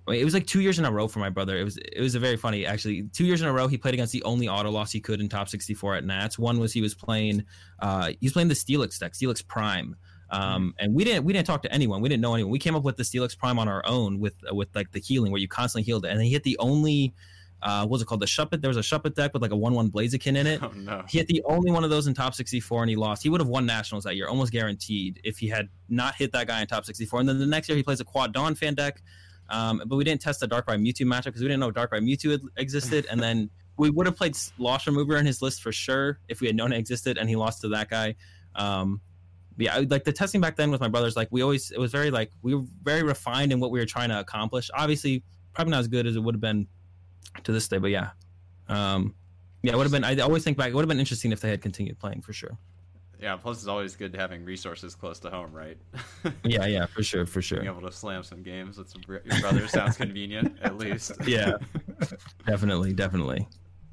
[0.08, 1.58] it was like two years in a row for my brother.
[1.58, 3.04] It was it was a very funny actually.
[3.14, 5.30] Two years in a row, he played against the only auto loss he could in
[5.30, 6.38] top sixty four at Nats.
[6.38, 7.46] One was he was playing
[7.80, 9.96] uh, he was playing the Steelix deck, Steelix Prime.
[10.30, 12.02] Um, and we didn't we didn't talk to anyone.
[12.02, 12.52] We didn't know anyone.
[12.52, 15.00] We came up with the Steelix Prime on our own with uh, with like the
[15.00, 16.12] healing where you constantly healed it.
[16.12, 17.14] And he hit the only
[17.64, 18.62] uh, what was it called the Shuppet?
[18.62, 20.62] There was a Shuppet deck with like a one one Blaziken in it.
[20.62, 21.04] Oh no.
[21.08, 23.24] He hit the only one of those in top 64 and he lost.
[23.24, 26.48] He would have won nationals that year, almost guaranteed, if he had not hit that
[26.48, 27.22] guy in top 64.
[27.22, 29.02] And then the next year he plays a quad Donphan deck.
[29.54, 32.32] Um, but we didn't test the Darkrai Mewtwo matchup because we didn't know Darkrai Mewtwo
[32.32, 33.06] had- existed.
[33.10, 36.48] And then we would have played Lost Remover in his list for sure if we
[36.48, 38.16] had known it existed and he lost to that guy.
[38.56, 39.00] Um,
[39.58, 42.10] yeah, like the testing back then with my brothers, like we always, it was very
[42.10, 44.72] like, we were very refined in what we were trying to accomplish.
[44.74, 46.68] Obviously, probably not as good as it would have been
[47.44, 48.10] to this day, but yeah.
[48.68, 49.14] Um,
[49.62, 50.04] yeah, it would have been.
[50.04, 50.70] I always think back.
[50.70, 52.58] It would have been interesting if they had continued playing for sure.
[53.24, 55.78] Yeah, plus it's always good having resources close to home, right?
[56.44, 57.60] Yeah, yeah, for sure, for sure.
[57.62, 61.14] Being able to slam some games with some your brother sounds convenient, at least.
[61.26, 61.54] Yeah.
[62.46, 63.48] Definitely, definitely.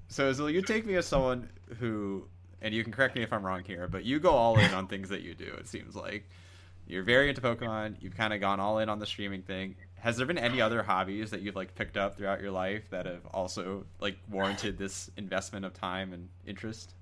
[0.08, 2.26] So, Azul, you take me as someone who,
[2.60, 4.88] and you can correct me if I'm wrong here, but you go all in on
[4.88, 5.54] things that you do.
[5.58, 6.28] It seems like
[6.88, 7.96] you're very into Pokemon.
[8.00, 9.76] You've kind of gone all in on the streaming thing.
[10.00, 13.06] Has there been any other hobbies that you've like picked up throughout your life that
[13.06, 16.94] have also like warranted this investment of time and interest?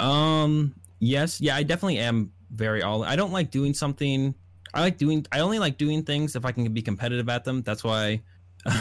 [0.00, 3.04] Um, yes, yeah, I definitely am very all.
[3.04, 4.34] I don't like doing something.
[4.72, 5.26] I like doing.
[5.32, 7.62] I only like doing things if I can be competitive at them.
[7.62, 8.22] That's why.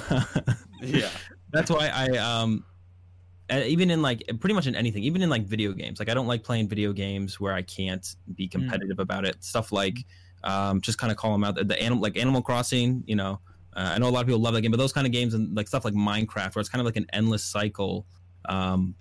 [0.85, 1.09] Yeah.
[1.53, 2.65] that's why I um
[3.49, 5.99] even in like pretty much in anything, even in like video games.
[5.99, 8.05] Like I don't like playing video games where I can't
[8.35, 9.41] be competitive about it.
[9.43, 9.99] Stuff like
[10.43, 13.39] um just kind of call them out the, the animal like Animal Crossing, you know.
[13.75, 15.33] Uh, I know a lot of people love that game, but those kind of games
[15.33, 18.05] and like stuff like Minecraft where it's kind of like an endless cycle
[18.49, 18.95] um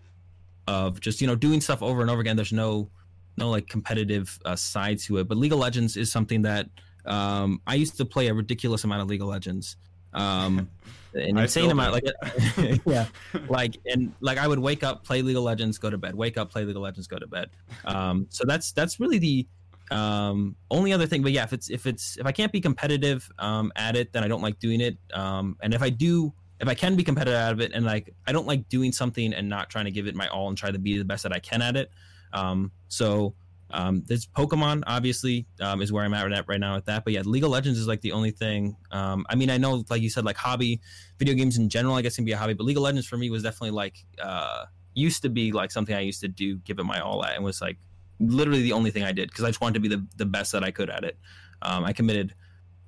[0.69, 2.37] of just, you know, doing stuff over and over again.
[2.37, 2.91] There's no
[3.37, 5.29] no like competitive uh, side to it.
[5.29, 6.69] But League of Legends is something that
[7.05, 9.77] um I used to play a ridiculous amount of League of Legends.
[10.13, 10.69] Um
[11.15, 12.05] an insane amount like
[12.87, 13.07] yeah
[13.49, 16.39] like and like i would wake up play league of legends go to bed wake
[16.39, 17.51] up play league of legends go to bed
[17.85, 19.47] um so that's that's really the
[19.91, 23.29] um only other thing but yeah if it's if it's if i can't be competitive
[23.39, 26.69] um at it then i don't like doing it um and if i do if
[26.69, 29.49] i can be competitive out of it and like i don't like doing something and
[29.49, 31.39] not trying to give it my all and try to be the best that i
[31.39, 31.91] can at it
[32.33, 33.35] um so
[33.73, 37.05] um, there's Pokemon, obviously, um, is where I'm at right- right now with that.
[37.05, 38.77] But yeah, League of Legends is like the only thing.
[38.91, 40.81] Um, I mean, I know, like you said, like hobby,
[41.19, 42.55] video games in general, I guess can be a hobby.
[42.55, 45.95] But League of Legends for me was definitely like uh, used to be like something
[45.95, 47.79] I used to do, give it my all at, and was like
[48.21, 50.53] literally the only thing I did because I just wanted to be the the best
[50.53, 51.19] that I could at it.
[51.63, 52.35] Um, I committed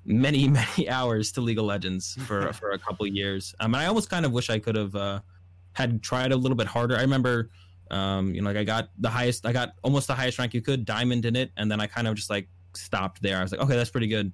[0.05, 3.55] many many hours to League of Legends for for a couple years.
[3.59, 5.21] Um, and I almost kind of wish I could have uh,
[5.73, 6.95] had tried a little bit harder.
[6.95, 7.49] I remember
[7.91, 10.61] um, you know, like I got the highest, I got almost the highest rank you
[10.61, 13.37] could, diamond in it, and then I kind of just like stopped there.
[13.37, 14.31] I was like, okay, that's pretty good.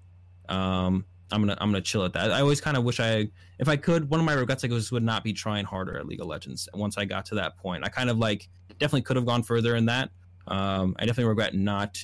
[0.50, 2.32] Um, I'm gonna I'm gonna chill at that.
[2.32, 4.92] I always kind of wish I, if I could, one of my regrets like was
[4.92, 6.68] would not be trying harder at League of Legends.
[6.74, 9.76] Once I got to that point, I kind of like definitely could have gone further
[9.76, 10.10] in that.
[10.48, 12.04] Um, I definitely regret not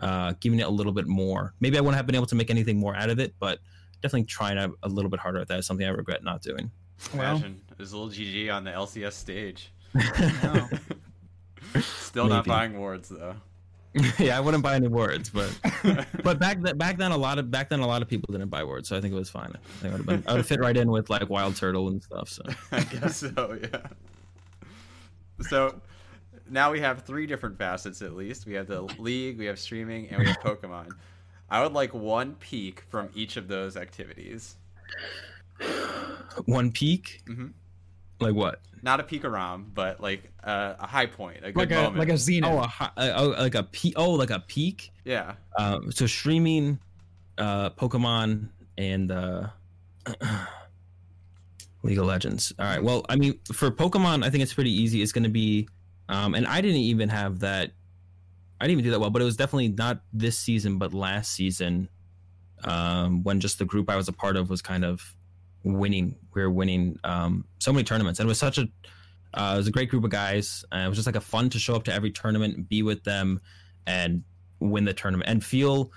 [0.00, 1.54] uh, giving it a little bit more.
[1.60, 3.60] Maybe I wouldn't have been able to make anything more out of it, but
[4.02, 6.70] definitely trying a, a little bit harder at that is something I regret not doing.
[7.12, 9.70] Imagine well, Imagine Azul GG on the LCS stage.
[9.94, 10.68] No.
[11.80, 13.34] Still not buying wards though.
[14.18, 15.56] yeah, I wouldn't buy any words, but
[16.24, 18.48] but back then, back then, a lot of back then, a lot of people didn't
[18.48, 19.52] buy words, so I think it was fine.
[19.54, 21.88] I think I would have been, I would fit right in with like Wild Turtle
[21.88, 22.28] and stuff.
[22.28, 23.86] So I guess so, yeah.
[25.42, 25.80] So
[26.50, 28.46] now we have three different facets at least.
[28.46, 30.90] We have the league, we have streaming, and we have Pokemon.
[31.48, 34.56] I would like one peak from each of those activities.
[36.46, 37.48] one peak, hmm
[38.24, 38.60] like what?
[38.82, 41.96] Not a peak around, but like uh, a high point, a good like a moment.
[41.96, 42.50] like a zenith.
[42.50, 43.94] Oh, a, hi- uh, oh, like a peak.
[43.96, 44.90] Oh, like a peak.
[45.04, 45.34] yeah.
[45.58, 46.78] Um, so streaming,
[47.38, 49.48] uh, Pokemon and uh,
[51.82, 52.52] League of Legends.
[52.58, 52.82] All right.
[52.82, 55.02] Well, I mean, for Pokemon, I think it's pretty easy.
[55.02, 55.68] It's going to be,
[56.08, 57.72] um, and I didn't even have that.
[58.60, 61.32] I didn't even do that well, but it was definitely not this season, but last
[61.32, 61.88] season,
[62.64, 65.14] um, when just the group I was a part of was kind of
[65.64, 66.16] winning.
[66.34, 68.68] We were winning um, so many tournaments, and it was such a,
[69.34, 70.64] uh, it was a great group of guys.
[70.70, 73.02] And it was just like a fun to show up to every tournament, be with
[73.04, 73.40] them,
[73.86, 74.22] and
[74.60, 75.90] win the tournament, and feel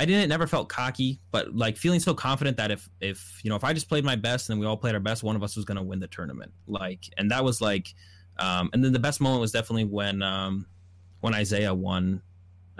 [0.00, 3.56] I didn't never felt cocky, but like feeling so confident that if if you know
[3.56, 5.56] if I just played my best and we all played our best, one of us
[5.56, 6.52] was going to win the tournament.
[6.66, 7.94] Like, and that was like,
[8.38, 10.64] um, and then the best moment was definitely when um,
[11.20, 12.22] when Isaiah won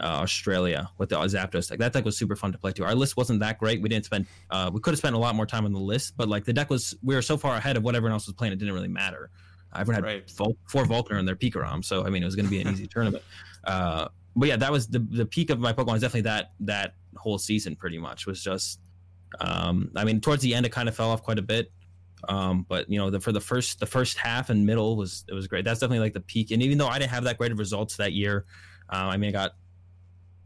[0.01, 1.79] uh, Australia with the Zapdos deck.
[1.79, 2.85] That deck was super fun to play too.
[2.85, 3.81] Our list wasn't that great.
[3.83, 6.15] We didn't spend uh, we could have spent a lot more time on the list,
[6.17, 8.35] but like the deck was we were so far ahead of what everyone else was
[8.35, 9.31] playing, it didn't really matter.
[9.75, 10.31] Everyone had Right.
[10.31, 12.69] Vul- four Volkner in their Pikarom, so I mean it was going to be an
[12.69, 13.23] easy tournament.
[13.65, 15.93] Uh, but yeah, that was the the peak of my Pokemon.
[15.93, 17.77] Was definitely that that whole season.
[17.77, 18.81] Pretty much was just.
[19.41, 21.71] Um, I mean, towards the end, it kind of fell off quite a bit.
[22.29, 25.35] Um, but you know, the, for the first the first half and middle was it
[25.35, 25.65] was great.
[25.65, 26.51] That's definitely like the peak.
[26.51, 28.45] And even though I didn't have that great of results that year,
[28.93, 29.53] uh, I mean, I got.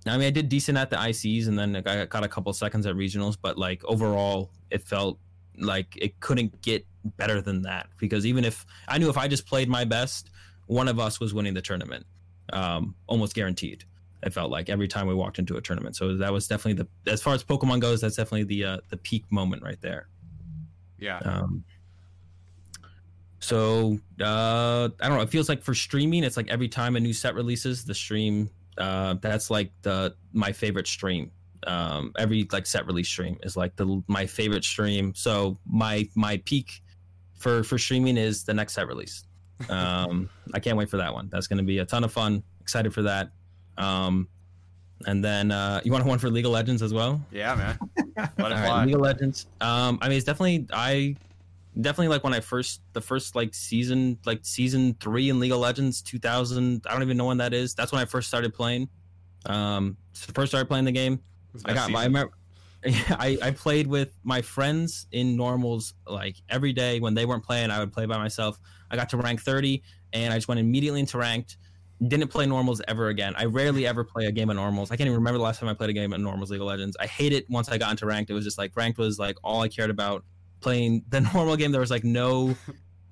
[0.07, 2.87] I mean, I did decent at the ICs, and then I got a couple seconds
[2.87, 3.37] at regionals.
[3.41, 5.19] But like overall, it felt
[5.59, 6.87] like it couldn't get
[7.17, 10.31] better than that because even if I knew if I just played my best,
[10.67, 12.07] one of us was winning the tournament
[12.53, 13.85] um, almost guaranteed.
[14.23, 15.97] It felt like every time we walked into a tournament.
[15.97, 18.97] So that was definitely the as far as Pokemon goes, that's definitely the uh, the
[18.97, 20.09] peak moment right there.
[20.99, 21.19] Yeah.
[21.19, 21.65] Um,
[23.39, 25.21] so uh, I don't know.
[25.21, 28.49] It feels like for streaming, it's like every time a new set releases, the stream
[28.79, 31.31] uh, that's like the my favorite stream.
[31.67, 35.15] Um, every like set release stream is like the my favorite stream.
[35.15, 36.83] So my my peak
[37.39, 39.25] for for streaming is the next set release.
[39.69, 41.29] Um, I can't wait for that one.
[41.31, 42.43] That's going to be a ton of fun.
[42.61, 43.31] Excited for that.
[43.79, 44.29] Um,
[45.07, 47.21] and then uh, you want one for League of Legends as well?
[47.31, 47.79] Yeah, man.
[48.17, 48.85] Let it All right, fly.
[48.85, 49.47] League of Legends.
[49.61, 51.17] Um, I mean, it's definitely I
[51.81, 55.59] definitely like when I first the first like season like season three in League of
[55.59, 56.85] Legends, two thousand.
[56.89, 57.75] I don't even know when that is.
[57.75, 58.89] That's when I first started playing.
[59.47, 61.21] Um, first started playing the game.
[61.65, 62.03] I got my.
[62.03, 62.33] I remember.
[62.87, 67.71] I, I played with my friends in normals like every day when they weren't playing.
[67.71, 68.59] I would play by myself.
[68.91, 69.83] I got to rank 30
[70.13, 71.57] and I just went immediately into ranked.
[72.07, 73.35] Didn't play normals ever again.
[73.37, 74.91] I rarely ever play a game of normals.
[74.91, 76.67] I can't even remember the last time I played a game of normals League of
[76.67, 76.97] Legends.
[77.01, 78.31] I hate it once I got into ranked.
[78.31, 80.25] It was just like ranked was like all I cared about.
[80.65, 82.57] Playing the normal game, there was like no.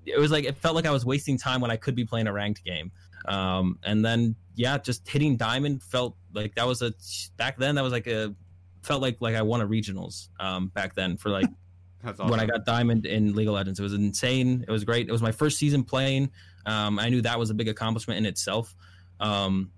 [0.05, 2.27] It was like it felt like I was wasting time when I could be playing
[2.27, 2.91] a ranked game.
[3.27, 6.93] Um, and then yeah, just hitting diamond felt like that was a
[7.37, 8.35] back then that was like a
[8.83, 11.47] felt like like I won a regionals um, back then for like
[12.03, 13.79] That's when I got diamond in League of Legends.
[13.79, 14.65] It was insane.
[14.67, 15.09] It was great.
[15.09, 16.31] It was my first season playing.
[16.67, 18.75] Um, I knew that was a big accomplishment in itself.
[19.21, 19.71] Um,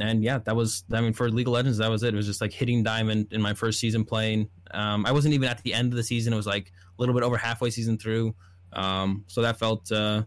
[0.00, 2.14] and yeah, that was I mean for League of Legends that was it.
[2.14, 4.48] It was just like hitting diamond in my first season playing.
[4.70, 6.32] Um, I wasn't even at the end of the season.
[6.32, 8.34] It was like a little bit over halfway season through.
[8.72, 10.22] Um, so that felt uh,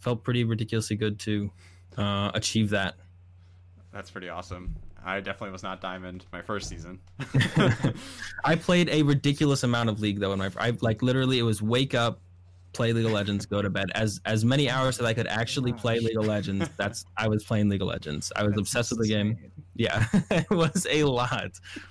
[0.00, 1.50] felt pretty ridiculously good to
[1.96, 2.94] uh, achieve that.
[3.92, 4.76] That's pretty awesome.
[5.04, 6.98] I definitely was not diamond my first season.
[8.44, 11.94] I played a ridiculous amount of League though, and I like literally it was wake
[11.94, 12.20] up,
[12.74, 13.90] play League of Legends, go to bed.
[13.94, 16.68] As as many hours that I could actually play League of Legends.
[16.76, 18.30] That's I was playing League of Legends.
[18.36, 19.38] I was That's obsessed with the game.
[19.76, 21.50] Yeah, it was a lot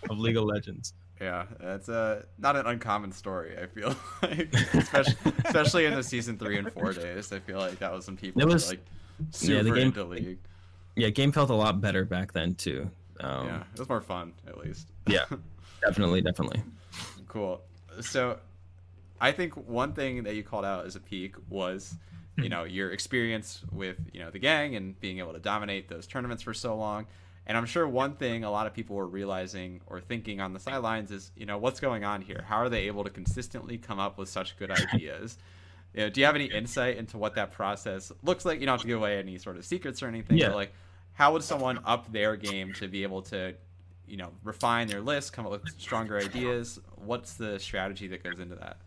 [0.09, 0.93] of League of Legends.
[1.21, 3.57] yeah, that's uh, not an uncommon story.
[3.57, 5.15] I feel like, especially,
[5.45, 7.31] especially in the season three and four days.
[7.31, 8.85] I feel like that was when people It were was- like
[9.19, 10.39] yeah, super the game- into league.
[10.95, 12.89] Yeah, game felt a lot better back then too.
[13.19, 14.89] Um, yeah, it was more fun at least.
[15.07, 15.25] Yeah.
[15.81, 16.61] Definitely, definitely.
[17.27, 17.61] Cool.
[17.99, 18.37] So,
[19.23, 21.95] I think one thing that you called out as a peak was,
[22.35, 22.49] you hmm.
[22.49, 26.43] know, your experience with you know the gang and being able to dominate those tournaments
[26.43, 27.07] for so long.
[27.47, 30.59] And I'm sure one thing a lot of people were realizing or thinking on the
[30.59, 32.43] sidelines is, you know, what's going on here?
[32.47, 35.37] How are they able to consistently come up with such good ideas?
[35.93, 38.59] You know, do you have any insight into what that process looks like?
[38.59, 40.37] You don't have to give away any sort of secrets or anything.
[40.37, 40.47] Yeah.
[40.47, 40.73] But like,
[41.13, 43.55] how would someone up their game to be able to,
[44.05, 46.79] you know, refine their list, come up with stronger ideas?
[46.95, 48.77] What's the strategy that goes into that?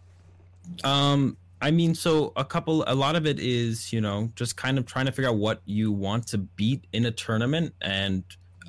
[0.85, 4.79] Um, I mean, so a couple, a lot of it is, you know, just kind
[4.79, 7.75] of trying to figure out what you want to beat in a tournament.
[7.81, 8.25] And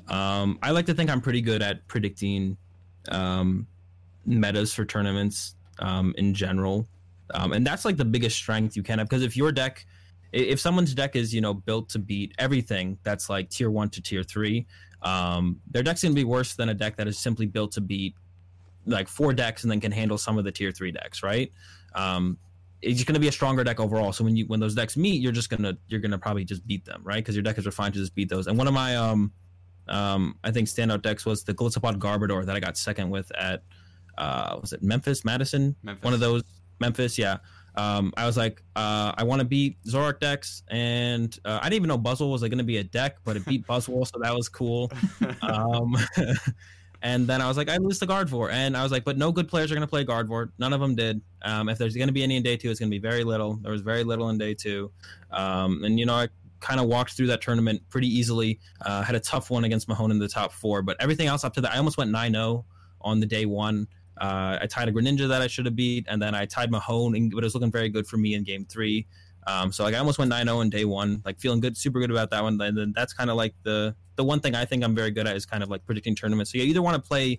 [0.08, 2.56] um, I like to think I'm pretty good at predicting
[3.10, 3.66] um,
[4.24, 6.88] metas for tournaments um, in general.
[7.34, 9.08] Um, and that's like the biggest strength you can have.
[9.08, 9.86] Because if your deck,
[10.32, 14.02] if someone's deck is, you know, built to beat everything that's like tier one to
[14.02, 14.66] tier three,
[15.02, 17.82] um, their deck's going to be worse than a deck that is simply built to
[17.82, 18.14] beat
[18.86, 21.52] like four decks and then can handle some of the tier three decks, right?
[21.98, 22.38] Um,
[22.80, 24.12] it's going to be a stronger deck overall.
[24.12, 26.84] So when you when those decks meet, you're just gonna you're gonna probably just beat
[26.84, 27.16] them, right?
[27.16, 28.46] Because your deck is refined to just beat those.
[28.46, 29.32] And one of my um
[29.88, 33.64] um I think standout decks was the Golisopod Garbodor that I got second with at
[34.16, 36.04] uh was it Memphis Madison Memphis.
[36.04, 36.44] one of those
[36.80, 37.38] Memphis, yeah.
[37.74, 41.74] um, I was like, uh, I want to beat Zoroark decks, and uh, I didn't
[41.84, 44.18] even know Buzzwole was like, going to be a deck, but it beat Buzzwole, so
[44.20, 44.90] that was cool.
[45.42, 45.96] Um,
[47.02, 49.30] and then I was like, I lose the Gardevoir, and I was like, but no
[49.30, 50.50] good players are going to play Gardevoir.
[50.58, 51.20] None of them did.
[51.42, 53.24] Um, if there's going to be any in day two, it's going to be very
[53.24, 53.54] little.
[53.62, 54.90] There was very little in day two,
[55.30, 56.28] um, and you know, I
[56.60, 58.58] kind of walked through that tournament pretty easily.
[58.84, 61.54] Uh, had a tough one against Mahone in the top four, but everything else up
[61.54, 62.64] to that, I almost went 9-0
[63.00, 63.86] on the day one.
[64.20, 67.30] Uh, I tied a Greninja that I should have beat, and then I tied Mahone,
[67.30, 69.06] but it was looking very good for me in game three.
[69.46, 72.10] Um, so like I almost went 9-0 in day one, like feeling good, super good
[72.10, 72.60] about that one.
[72.60, 75.26] And then that's kind of like the the one thing I think I'm very good
[75.26, 76.52] at is kind of like predicting tournaments.
[76.52, 77.38] So you either want to play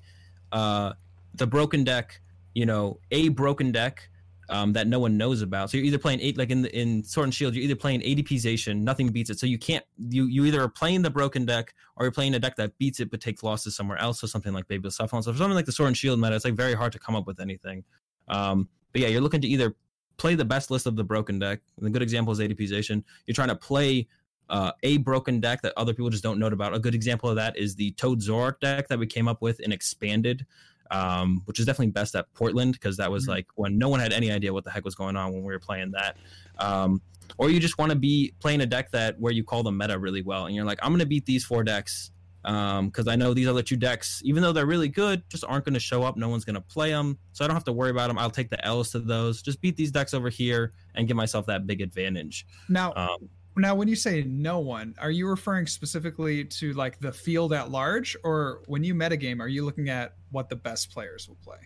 [0.54, 0.94] uh,
[1.36, 2.22] the broken deck,
[2.56, 4.10] you know, a broken deck
[4.48, 5.70] um, that no one knows about.
[5.70, 8.00] So you're either playing eight, like in the, in Sword and Shield, you're either playing
[8.00, 9.40] ADP Zacian, nothing beats it.
[9.40, 12.40] So you can't you you either are playing the broken deck or you're playing a
[12.40, 14.22] deck that beats it but takes losses somewhere else.
[14.22, 15.22] So something like Baby Saffron.
[15.22, 17.16] So for something like the Sword and Shield meta, it's like very hard to come
[17.16, 17.84] up with anything.
[18.30, 19.76] Um, but yeah, you're looking to either
[20.16, 21.60] play the best list of the broken deck.
[21.78, 23.04] And the good example is ADP Zacian.
[23.28, 24.08] You're trying to play
[24.50, 26.74] uh, a broken deck that other people just don't know about.
[26.74, 29.60] A good example of that is the Toad Zoroark deck that we came up with
[29.60, 30.46] in Expanded
[30.92, 33.32] um, which is definitely best at Portland because that was mm-hmm.
[33.32, 35.54] like when no one had any idea what the heck was going on when we
[35.54, 36.18] were playing that.
[36.58, 37.02] Um,
[37.38, 39.98] or you just want to be playing a deck that where you call the meta
[40.00, 43.16] really well, and you're like, I'm going to beat these four decks because um, I
[43.16, 46.04] know these other two decks, even though they're really good, just aren't going to show
[46.04, 46.18] up.
[46.18, 48.18] No one's going to play them, so I don't have to worry about them.
[48.18, 49.42] I'll take the L's to those.
[49.42, 52.48] Just beat these decks over here and give myself that big advantage.
[52.68, 57.12] Now, um, now, when you say no one, are you referring specifically to like the
[57.12, 61.28] field at large, or when you metagame, are you looking at what the best players
[61.28, 61.58] will play?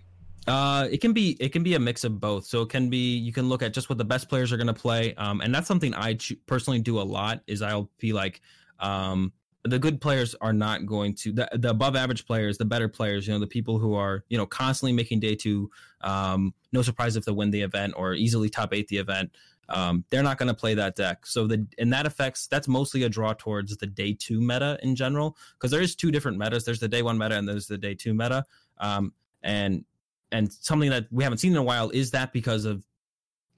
[0.45, 2.45] Uh, it can be it can be a mix of both.
[2.45, 4.67] So it can be you can look at just what the best players are going
[4.67, 7.41] to play, um, and that's something I personally do a lot.
[7.47, 8.41] Is I'll be like,
[8.79, 9.31] um,
[9.63, 13.25] the good players are not going to the, the above average players, the better players.
[13.25, 15.69] You know, the people who are you know constantly making day two.
[16.01, 19.31] Um, no surprise if they win the event or easily top eight the event
[19.69, 21.25] um, they're not going to play that deck.
[21.25, 24.95] So the and that affects that's mostly a draw towards the day two meta in
[24.95, 26.65] general because there is two different metas.
[26.65, 28.45] There's the day one meta and there's the day two meta.
[28.79, 29.85] Um, and
[30.31, 32.83] and something that we haven't seen in a while is that because of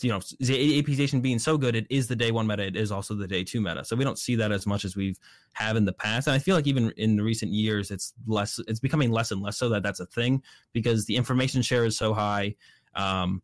[0.02, 2.64] you know the ADP Zacian being so good, it is the day one meta.
[2.64, 3.84] It is also the day two meta.
[3.86, 5.18] So we don't see that as much as we've
[5.54, 6.28] have in the past.
[6.28, 8.60] And I feel like even in the recent years, it's less.
[8.68, 11.98] It's becoming less and less so that that's a thing because the information share is
[11.98, 12.56] so high.
[12.94, 13.42] Um,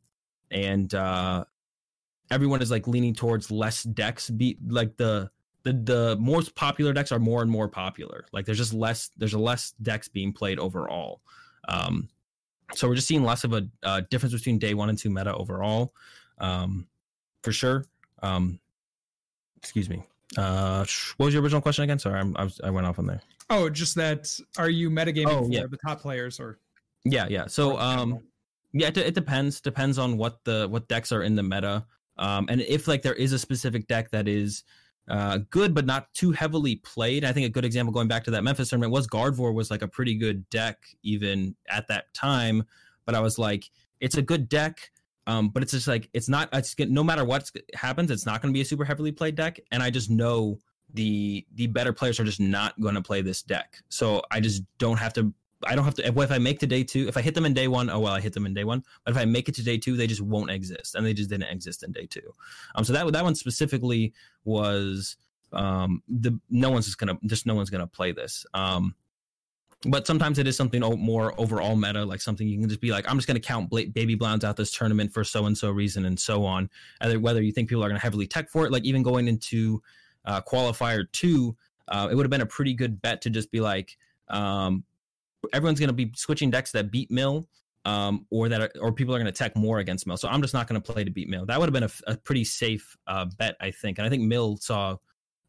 [0.51, 1.45] and uh,
[2.31, 5.29] everyone is like leaning towards less decks be like the
[5.63, 8.25] the the most popular decks are more and more popular.
[8.31, 11.21] Like there's just less there's less decks being played overall.
[11.67, 12.09] Um
[12.73, 15.35] so we're just seeing less of a uh, difference between day one and two meta
[15.35, 15.93] overall
[16.39, 16.87] um
[17.43, 17.85] for sure.
[18.23, 18.59] Um
[19.57, 20.03] excuse me.
[20.37, 20.85] Uh
[21.17, 21.99] what was your original question again?
[21.99, 23.21] Sorry I'm, i was, i went off on there.
[23.49, 25.65] Oh just that are you metagaming oh, for yeah.
[25.69, 26.57] the top players or?
[27.03, 27.47] Yeah yeah.
[27.47, 28.21] So um
[28.73, 31.85] yeah it, it depends depends on what the what decks are in the meta
[32.17, 34.63] um, and if like there is a specific deck that is
[35.09, 38.31] uh, good but not too heavily played, I think a good example going back to
[38.31, 42.63] that Memphis tournament was Gardevoir was like a pretty good deck even at that time.
[43.05, 43.69] But I was like,
[43.99, 44.91] it's a good deck.
[45.27, 46.49] Um, but it's just like it's not.
[46.51, 49.59] It's no matter what happens, it's not going to be a super heavily played deck,
[49.71, 50.57] and I just know
[50.93, 53.77] the the better players are just not going to play this deck.
[53.89, 55.31] So I just don't have to
[55.65, 56.07] I don't have to.
[56.07, 58.13] If I make to day two, if I hit them in day one, oh well,
[58.13, 58.83] I hit them in day one.
[59.05, 61.29] But if I make it to day two, they just won't exist, and they just
[61.29, 62.33] didn't exist in day two.
[62.75, 65.17] Um, so that that one specifically was
[65.53, 68.45] um the no one's just gonna just no one's gonna play this.
[68.53, 68.95] Um,
[69.85, 73.09] but sometimes it is something more overall meta, like something you can just be like,
[73.09, 76.05] I'm just going to count baby Blowns out this tournament for so and so reason
[76.05, 76.69] and so on.
[76.99, 79.27] And whether you think people are going to heavily tech for it, like even going
[79.27, 79.81] into
[80.25, 83.59] uh, qualifier two, uh, it would have been a pretty good bet to just be
[83.59, 83.97] like,
[84.27, 84.83] um,
[85.53, 87.47] everyone's going to be switching decks that beat Mill,
[87.85, 90.17] um, or that are, or people are going to tech more against Mill.
[90.17, 91.45] So I'm just not going to play to beat Mill.
[91.45, 93.97] That would have been a, a pretty safe uh, bet, I think.
[93.97, 94.97] And I think Mill saw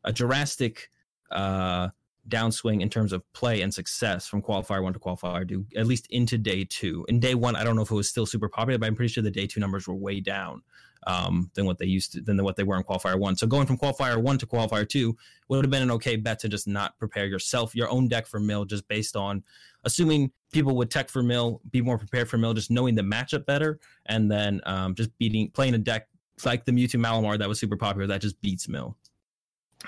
[0.05, 0.88] a drastic
[1.31, 1.88] uh,
[2.28, 6.07] downswing in terms of play and success from qualifier one to qualifier two, at least
[6.11, 7.05] into day two.
[7.09, 9.12] In day one, I don't know if it was still super popular, but I'm pretty
[9.12, 10.62] sure the day two numbers were way down
[11.07, 13.37] um, than what they used to than what they were in qualifier one.
[13.37, 15.16] So going from qualifier one to qualifier two
[15.48, 18.40] would have been an okay bet to just not prepare yourself your own deck for
[18.40, 19.42] mill just based on
[19.85, 23.47] assuming people would tech for mill, be more prepared for mill, just knowing the matchup
[23.47, 26.09] better, and then um, just beating playing a deck
[26.45, 28.97] like the Mewtwo Malamar that was super popular that just beats mill.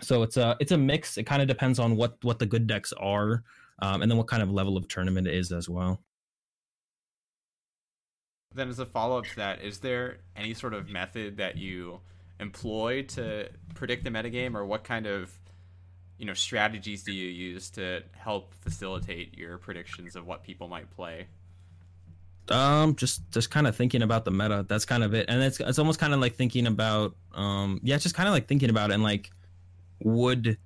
[0.02, 1.16] So it's a it's a mix.
[1.18, 3.44] It kind of depends on what what the good decks are,
[3.80, 6.02] um, and then what kind of level of tournament it is as well.
[8.54, 12.00] Then, as a follow up to that, is there any sort of method that you
[12.40, 15.38] employ to predict the metagame, or what kind of
[16.18, 20.90] you know strategies do you use to help facilitate your predictions of what people might
[20.90, 21.26] play?
[22.50, 24.64] Um, just just kind of thinking about the meta.
[24.68, 27.96] That's kind of it, and it's it's almost kind of like thinking about um, yeah,
[27.98, 29.30] just kind of like thinking about it and like
[30.00, 30.58] would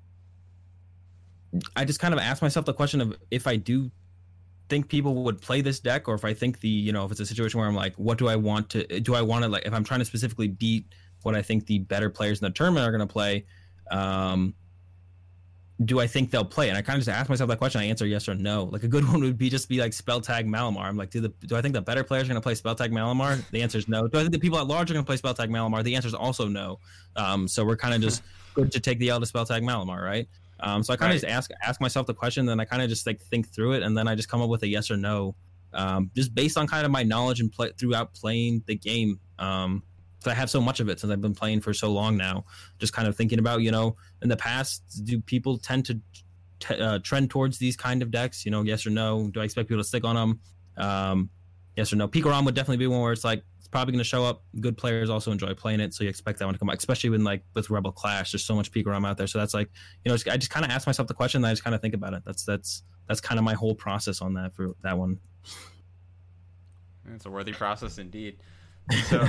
[1.76, 3.90] I just kind of ask myself the question of if I do
[4.68, 7.20] think people would play this deck, or if I think the you know if it's
[7.20, 9.14] a situation where I'm like, what do I want to do?
[9.14, 10.86] I want to like if I'm trying to specifically beat
[11.22, 13.46] what I think the better players in the tournament are going to play.
[13.90, 14.54] Um,
[15.84, 16.68] do I think they'll play?
[16.70, 17.80] And I kind of just ask myself that question.
[17.80, 18.64] I answer yes or no.
[18.64, 20.84] Like a good one would be just be like spell tag Malamar.
[20.84, 22.74] I'm like, do the do I think the better players are going to play spell
[22.74, 23.42] tag Malamar?
[23.52, 24.08] The answer is no.
[24.08, 25.84] Do I think the people at large are going to play spell tag Malamar?
[25.84, 26.80] The answer is also no.
[27.16, 28.22] Um, so we're kind of just
[28.54, 30.28] good to take the L to spell tag Malamar, right?
[30.60, 31.28] Um, so I kind of Right.
[31.28, 33.82] just ask ask myself the question, then I kind of just like think through it,
[33.84, 35.36] and then I just come up with a yes or no,
[35.72, 39.20] um, just based on kind of my knowledge and play throughout playing the game.
[39.38, 39.84] Um,
[40.26, 42.44] I have so much of it since I've been playing for so long now.
[42.78, 46.00] Just kind of thinking about, you know, in the past, do people tend to
[46.60, 48.44] t- uh, trend towards these kind of decks?
[48.44, 49.30] You know, yes or no?
[49.32, 50.40] Do I expect people to stick on them?
[50.76, 51.30] Um,
[51.76, 52.08] yes or no?
[52.08, 54.42] Pikarom would definitely be one where it's like it's probably going to show up.
[54.60, 56.78] Good players also enjoy playing it, so you expect that one to come back.
[56.78, 59.26] Especially when like with Rebel Clash, there's so much Pikarom out there.
[59.28, 59.68] So that's like,
[60.04, 61.74] you know, it's- I just kind of ask myself the question, then I just kind
[61.74, 62.22] of think about it.
[62.26, 65.18] That's that's that's kind of my whole process on that for that one.
[67.14, 68.38] It's a worthy process indeed.
[69.04, 69.28] So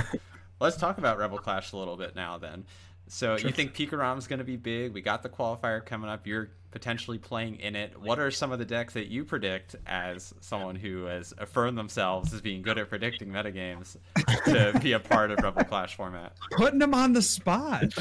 [0.60, 2.64] let's talk about Rebel Clash a little bit now then.
[3.08, 4.94] So you think Pikarom's going to be big?
[4.94, 6.28] We got the qualifier coming up.
[6.28, 8.00] You're potentially playing in it.
[8.00, 12.32] What are some of the decks that you predict as someone who has affirmed themselves
[12.32, 13.96] as being good at predicting metagames
[14.44, 16.34] to be a part of Rebel Clash format?
[16.52, 17.84] Putting them on the spot.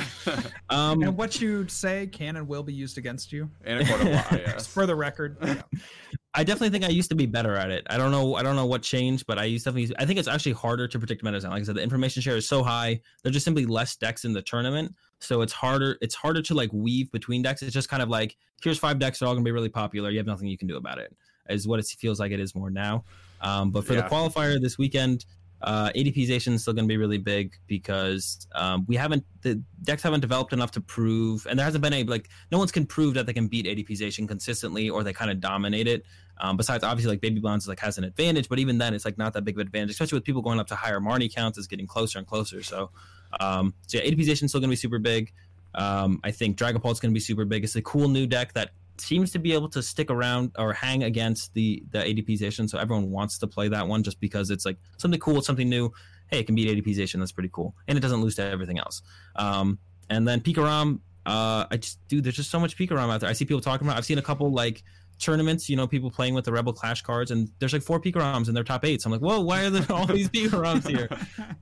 [0.69, 3.49] Um, and what you say can and will be used against you.
[3.65, 4.67] In a court of law, yes.
[4.67, 5.37] For the record.
[5.41, 5.61] yeah.
[6.35, 7.87] I definitely think I used to be better at it.
[7.89, 8.35] I don't know.
[8.35, 9.95] I don't know what changed, but I used to definitely.
[9.97, 11.49] I think it's actually harder to predict metas now.
[11.49, 13.01] Like I said, the information share is so high.
[13.23, 15.97] There's just simply less decks in the tournament, so it's harder.
[16.01, 17.63] It's harder to like weave between decks.
[17.63, 19.19] It's just kind of like here's five decks.
[19.19, 20.11] They're all going to be really popular.
[20.11, 21.15] You have nothing you can do about it.
[21.49, 23.05] Is what it feels like it is more now.
[23.41, 24.01] Um, but for Yeah.
[24.01, 25.25] the qualifier this weekend,
[25.61, 29.61] uh, ADP Zacian is still going to be really big because um, we haven't the
[29.83, 32.85] decks haven't developed enough to prove, and there hasn't been a like no one's can
[32.85, 36.05] prove that they can beat ADP Zacian consistently or they kind of dominate it.
[36.41, 39.17] Um, besides, obviously, like Baby Blondes like has an advantage, but even then, it's like
[39.17, 41.57] not that big of an advantage, especially with people going up to higher Marnie counts.
[41.57, 42.63] Is getting closer and closer.
[42.63, 42.91] So,
[43.39, 45.33] um, so yeah, ADP Zacian is still going to be super big.
[45.75, 47.63] Um, I think Dragapult's going to be super big.
[47.63, 48.71] It's a cool new deck that
[49.01, 52.69] seems to be able to stick around or hang against the the ADP Zacian.
[52.69, 55.91] So everyone wants to play that one just because it's like something cool, something new.
[56.27, 57.19] Hey, it can beat ADP Zacian.
[57.19, 59.01] That's pretty cool, and it doesn't lose to everything else.
[59.35, 59.79] Um,
[60.09, 63.29] and then Pikarom, uh, I just dude, there's just so much Pikarom out there.
[63.29, 63.97] I see people talking about.
[63.97, 64.83] I've seen a couple like
[65.19, 68.47] tournaments, you know, people playing with the Rebel Clash cards, and there's like four Pikaroms
[68.47, 69.01] in their top eight.
[69.01, 71.09] So I'm like, whoa, why are there all these Pikaroms here?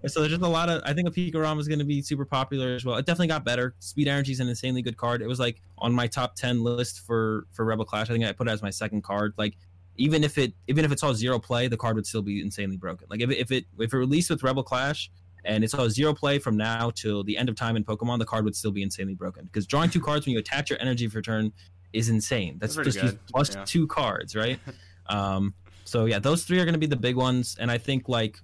[0.07, 0.81] So there's just a lot of.
[0.85, 2.95] I think a Pikarom is going to be super popular as well.
[2.95, 3.75] It definitely got better.
[3.79, 5.21] Speed Energy is an insanely good card.
[5.21, 8.09] It was like on my top ten list for for Rebel Clash.
[8.09, 9.33] I think I put it as my second card.
[9.37, 9.57] Like
[9.97, 12.77] even if it even if it saw zero play, the card would still be insanely
[12.77, 13.07] broken.
[13.09, 15.11] Like if it, if it if it released with Rebel Clash
[15.45, 18.25] and it saw zero play from now till the end of time in Pokemon, the
[18.25, 19.45] card would still be insanely broken.
[19.45, 21.51] Because drawing two cards when you attach your energy for turn
[21.93, 22.57] is insane.
[22.59, 23.63] That's, That's just good, plus yeah.
[23.65, 24.59] two cards, right?
[25.07, 25.53] um,
[25.85, 28.39] so yeah, those three are going to be the big ones, and I think like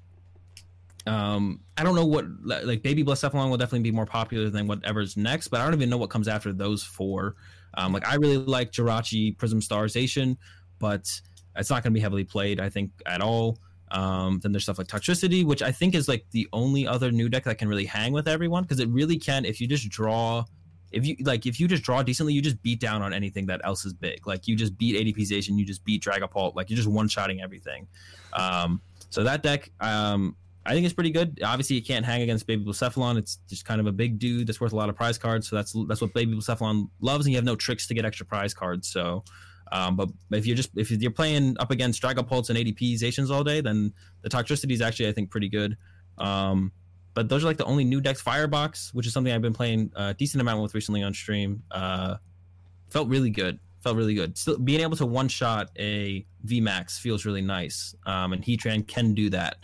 [1.05, 5.17] um i don't know what like baby blacephalon will definitely be more popular than whatever's
[5.17, 7.35] next but i don't even know what comes after those four
[7.73, 10.37] um like i really like jirachi prism starization
[10.79, 11.09] but
[11.57, 13.57] it's not going to be heavily played i think at all
[13.91, 17.27] um then there's stuff like Toxtricity which i think is like the only other new
[17.27, 20.45] deck that can really hang with everyone because it really can if you just draw
[20.93, 23.61] if you like if you just draw decently you just beat down on anything that
[23.63, 26.77] else is big like you just beat ADP Zacian you just beat dragapult like you're
[26.77, 27.87] just one-shotting everything
[28.33, 30.35] um so that deck um
[30.65, 31.41] I think it's pretty good.
[31.43, 33.17] Obviously, it can't hang against Baby Blacephalon.
[33.17, 35.49] It's just kind of a big dude that's worth a lot of prize cards.
[35.49, 38.25] So that's that's what Baby Blacephalon loves, and you have no tricks to get extra
[38.25, 38.87] prize cards.
[38.87, 39.25] So,
[39.73, 43.43] um, but if you're just if you're playing up against Dragapults and ADP Zacians all
[43.43, 45.75] day, then the Toxtricity is actually I think pretty good.
[46.17, 46.71] Um,
[47.13, 48.21] but those are like the only new decks.
[48.21, 52.15] Firebox, which is something I've been playing a decent amount with recently on stream, uh,
[52.89, 53.59] felt really good.
[53.81, 54.37] Felt really good.
[54.37, 57.95] Still being able to one shot a VMAX feels really nice.
[58.05, 59.57] Um, and Heatran can do that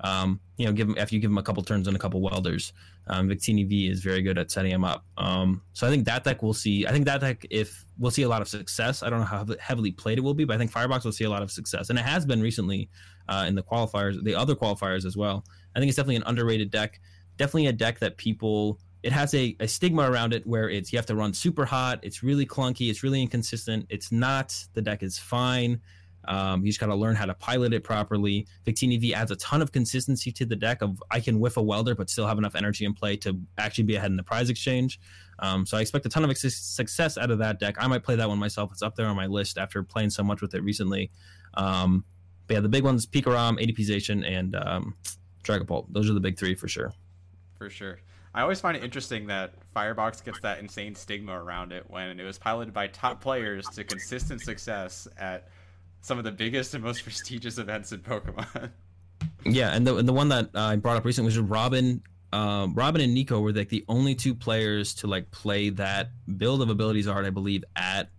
[0.00, 2.20] um, you know, give him after you give him a couple turns and a couple
[2.20, 2.72] welders.
[3.08, 5.04] Um, Victini V is very good at setting him up.
[5.16, 6.86] Um, so I think that deck we'll see.
[6.86, 9.02] I think that deck, if we'll see a lot of success.
[9.02, 11.24] I don't know how heavily played it will be, but I think Firebox will see
[11.24, 12.90] a lot of success, and it has been recently
[13.28, 15.44] uh, in the qualifiers, the other qualifiers as well.
[15.76, 17.00] I think it's definitely an underrated deck.
[17.36, 18.80] Definitely a deck that people.
[19.02, 22.00] It has a, a stigma around it where it's you have to run super hot.
[22.02, 22.90] It's really clunky.
[22.90, 23.86] It's really inconsistent.
[23.90, 24.56] It's not.
[24.72, 25.80] The deck is fine.
[26.28, 28.46] Um, you just got to learn how to pilot it properly.
[28.66, 31.62] Victini V adds a ton of consistency to the deck of I can whiff a
[31.62, 34.50] welder but still have enough energy in play to actually be ahead in the prize
[34.50, 34.98] exchange.
[35.38, 37.76] Um, so I expect a ton of ex- success out of that deck.
[37.78, 38.72] I might play that one myself.
[38.72, 41.10] It's up there on my list after playing so much with it recently.
[41.54, 42.04] Um,
[42.46, 44.94] but yeah, the big ones: Pikarom, ADP Zacian, and um,
[45.46, 45.86] Dragapult.
[45.90, 46.92] Those are the big three for sure.
[47.58, 47.98] For sure.
[48.34, 52.24] I always find it interesting that Firebox gets that insane stigma around it when it
[52.24, 55.48] was piloted by top players to consistent success at
[56.02, 58.70] some of the biggest and most prestigious events in Pokemon.
[59.44, 62.02] Yeah, and the and the one that uh, I brought up recently was Robin.
[62.32, 66.60] Um, Robin and Nico were like the only two players to like play that build
[66.60, 68.10] of abilities art, I believe, at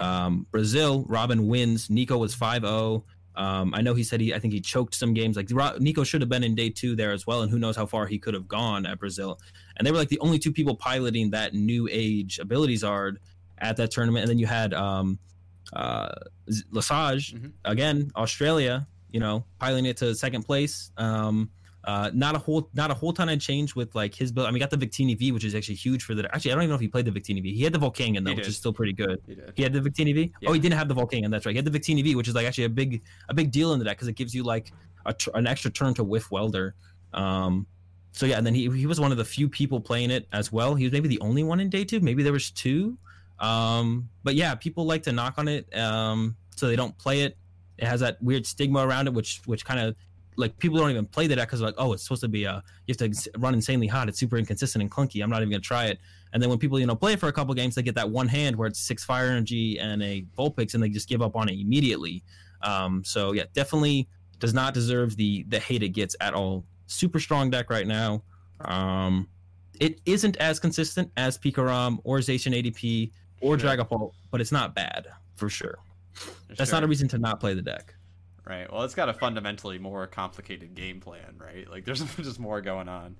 [0.00, 1.04] um, Brazil.
[1.08, 1.90] Robin wins.
[1.90, 3.04] Nico was 5-0.
[3.34, 5.36] Um, I know he said he, I think he choked some games.
[5.36, 7.86] Like Nico should have been in day two there as well, and who knows how
[7.86, 9.40] far he could have gone at Brazil.
[9.76, 13.18] And they were like the only two people piloting that new age abilities art
[13.58, 14.22] at that tournament.
[14.24, 15.18] And then you had um,
[15.72, 16.08] uh,
[16.70, 17.52] Lesage Mhm.
[17.64, 18.86] again, Australia.
[19.10, 20.90] You know, piloting it to second place.
[20.96, 21.50] Um,
[21.84, 24.46] uh, not a whole, not a whole ton of change with like his build.
[24.46, 26.32] I mean, got the Victini V, which is actually huge for the.
[26.34, 27.54] Actually, I don't even know if he played the Victini V.
[27.54, 29.20] He had the Volcanion though, which is still pretty good.
[29.26, 29.52] He did.
[29.56, 30.32] He had the Victini V.
[30.40, 30.50] Yeah.
[30.50, 31.30] Oh, he didn't have the Volcanion.
[31.30, 31.52] That's right.
[31.52, 33.78] He had the Victini V, which is like actually a big, a big deal in
[33.78, 34.72] the deck because it gives you like
[35.06, 36.74] a tr- an extra turn to whiff welder.
[37.14, 37.66] Um,
[38.12, 40.52] so yeah, and then he he was one of the few people playing it as
[40.52, 40.74] well.
[40.74, 42.00] He was maybe the only one in day two.
[42.00, 42.96] Maybe there was two.
[43.40, 47.36] Um, but yeah, people like to knock on it, um, so they don't play it.
[47.78, 49.96] It has that weird stigma around it, which which kind of
[50.36, 52.62] like people don't even play the deck because like, oh, it's supposed to be a
[52.86, 54.08] you have to run insanely hot.
[54.08, 55.22] It's super inconsistent and clunky.
[55.22, 55.98] I'm not even gonna try it.
[56.32, 58.08] And then when people you know play it for a couple games, they get that
[58.10, 61.36] one hand where it's six fire energy and a Vulpix, and they just give up
[61.36, 62.22] on it immediately.
[62.62, 64.08] Um, so yeah, definitely
[64.38, 66.64] does not deserve the the hate it gets at all.
[66.86, 68.22] Super strong deck right now.
[68.62, 69.28] Um,
[69.80, 73.10] it isn't as consistent as Pikarom or Zacian ADP
[73.40, 73.70] or Sure.
[73.70, 75.78] Dragapult, but it's not bad for sure.
[76.48, 76.76] That's Sure.
[76.76, 77.94] not a reason to not play the deck.
[78.44, 78.70] Right.
[78.72, 81.68] Well, it's got a fundamentally more complicated game plan, right?
[81.70, 83.16] Like there's just more going on.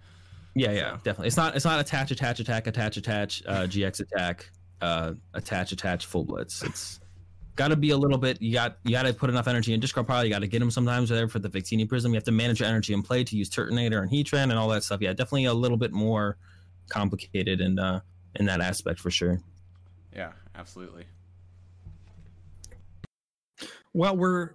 [0.54, 1.26] Yeah, yeah, So- definitely.
[1.28, 4.50] It's not it's not attach, attach, attack, attach, attach, uh, GX attack,
[4.80, 6.62] uh, attach, attach, full blitz.
[6.62, 7.00] It's
[7.54, 8.42] got to be a little bit.
[8.42, 10.24] You got you got to put enough energy in discard pile.
[10.24, 12.10] You got to get them sometimes there for the Victini Prism.
[12.12, 14.68] You have to manage your energy in play to use Turtonator and Heatran and all
[14.70, 15.00] that stuff.
[15.00, 16.36] Yeah, definitely a little bit more
[16.88, 18.00] complicated in uh,
[18.34, 19.40] in that aspect for sure.
[20.14, 21.04] Yeah, absolutely.
[23.94, 24.50] Well, we're.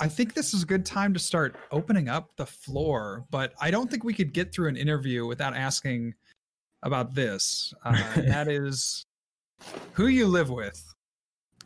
[0.00, 3.70] I think this is a good time to start opening up the floor, but I
[3.70, 6.14] don't think we could get through an interview without asking
[6.82, 7.72] about this.
[7.84, 9.06] Uh, that is
[9.92, 10.82] who you live with.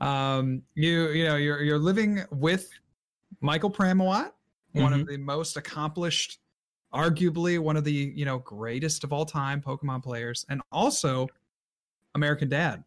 [0.01, 2.71] Um, you you know you're you're living with
[3.41, 4.33] Michael Pramawat,
[4.73, 6.39] one of the most accomplished,
[6.95, 11.27] arguably one of the you know greatest of all time Pokemon players, and also
[12.15, 12.85] American Dad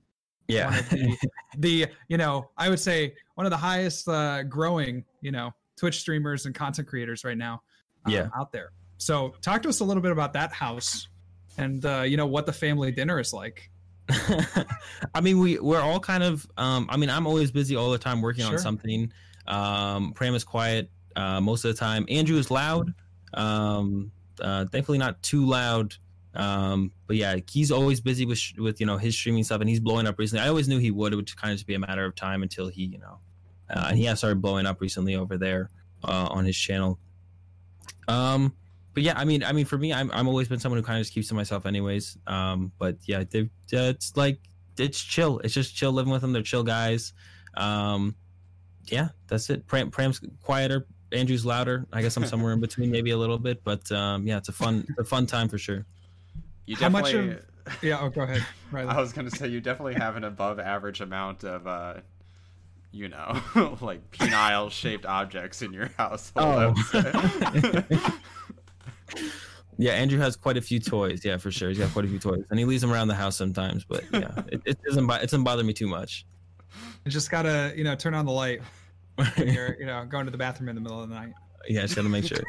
[0.68, 1.18] one of the,
[1.58, 6.00] the you know i would say one of the highest uh growing you know twitch
[6.00, 7.62] streamers and content creators right now
[8.06, 8.28] um, Yeah.
[8.38, 11.08] out there so talk to us a little bit about that house
[11.58, 13.70] and uh you know what the family dinner is like
[15.16, 16.46] I mean, we we're all kind of.
[16.58, 18.54] Um, I mean, I'm always busy all the time working Sure.
[18.54, 19.12] on something.
[19.48, 22.06] Um, Pram is quiet uh, most of the time.
[22.10, 22.94] Andrew is loud.
[23.34, 25.96] Um, uh, thankfully, not too loud.
[26.34, 29.80] Um, but yeah, he's always busy with with you know his streaming stuff, and he's
[29.80, 30.44] blowing up recently.
[30.44, 31.14] I always knew he would.
[31.14, 33.20] It would kind of just be a matter of time until he, you know,
[33.70, 35.70] uh, and he has started blowing up recently over there
[36.04, 37.00] uh, on his channel.
[38.08, 38.54] Um,
[38.94, 41.00] but yeah, I mean, I mean, for me, I'm I'm always been someone who kind
[41.00, 42.18] of just keeps to myself, anyways.
[42.28, 43.42] Um, but yeah, they,
[43.74, 44.40] uh, it's like
[44.78, 45.40] it's chill.
[45.40, 46.34] It's just chill living with them.
[46.34, 47.14] They're chill guys.
[47.56, 48.16] Um,
[48.86, 49.68] yeah, that's it.
[49.68, 50.88] Pram, Pram's quieter.
[51.12, 51.86] Andrew's louder.
[51.92, 53.64] I guess I'm somewhere in between, maybe a little bit.
[53.64, 55.86] But um, yeah, it's a fun, it's a fun time for sure.
[56.66, 57.38] You How much definitely.
[57.82, 61.02] yeah oh go ahead right I was gonna say you definitely have an above average
[61.02, 61.96] amount of, uh,
[62.92, 63.40] you know,
[63.82, 66.78] like penile shaped objects in your household.
[66.94, 68.20] Oh.
[69.78, 71.26] Yeah, Andrew has quite a few toys.
[71.26, 71.70] Yeah, for sure.
[71.70, 73.84] He's got quite a few toys, and he leaves them around the house sometimes.
[73.84, 76.24] But yeah, it, it doesn't bo- it doesn't bother me too much.
[77.04, 78.62] you just gotta you know turn on the light
[79.16, 81.34] when you're you know going to the bathroom in the middle of the night
[81.68, 82.44] yeah, just gotta make sure.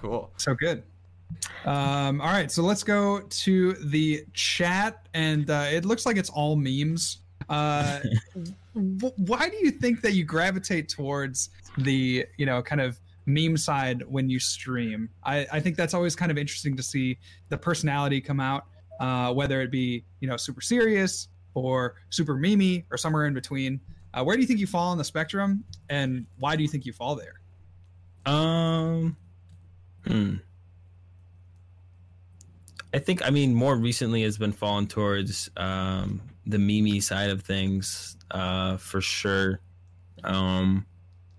[0.00, 0.30] Cool.
[0.36, 0.82] So good.
[1.64, 6.30] Um, all right, so let's go to the chat, and uh, it looks like it's
[6.30, 7.18] all memes.
[7.48, 8.00] Uh,
[8.74, 13.56] w- why do you think that you gravitate towards the you know kind of meme
[13.56, 15.10] side when you stream?
[15.24, 17.18] I, I think that's always kind of interesting to see
[17.50, 18.64] the personality come out,
[19.00, 23.80] uh, whether it be you know super serious or super memey or somewhere in between.
[24.14, 26.86] Uh, where do you think you fall on the spectrum, and why do you think
[26.86, 27.40] you fall there?
[28.24, 29.16] Um,
[30.06, 30.36] hmm.
[32.94, 37.42] I think I mean more recently has been falling towards um the Mimi side of
[37.42, 39.60] things, uh, for sure.
[40.24, 40.86] Um,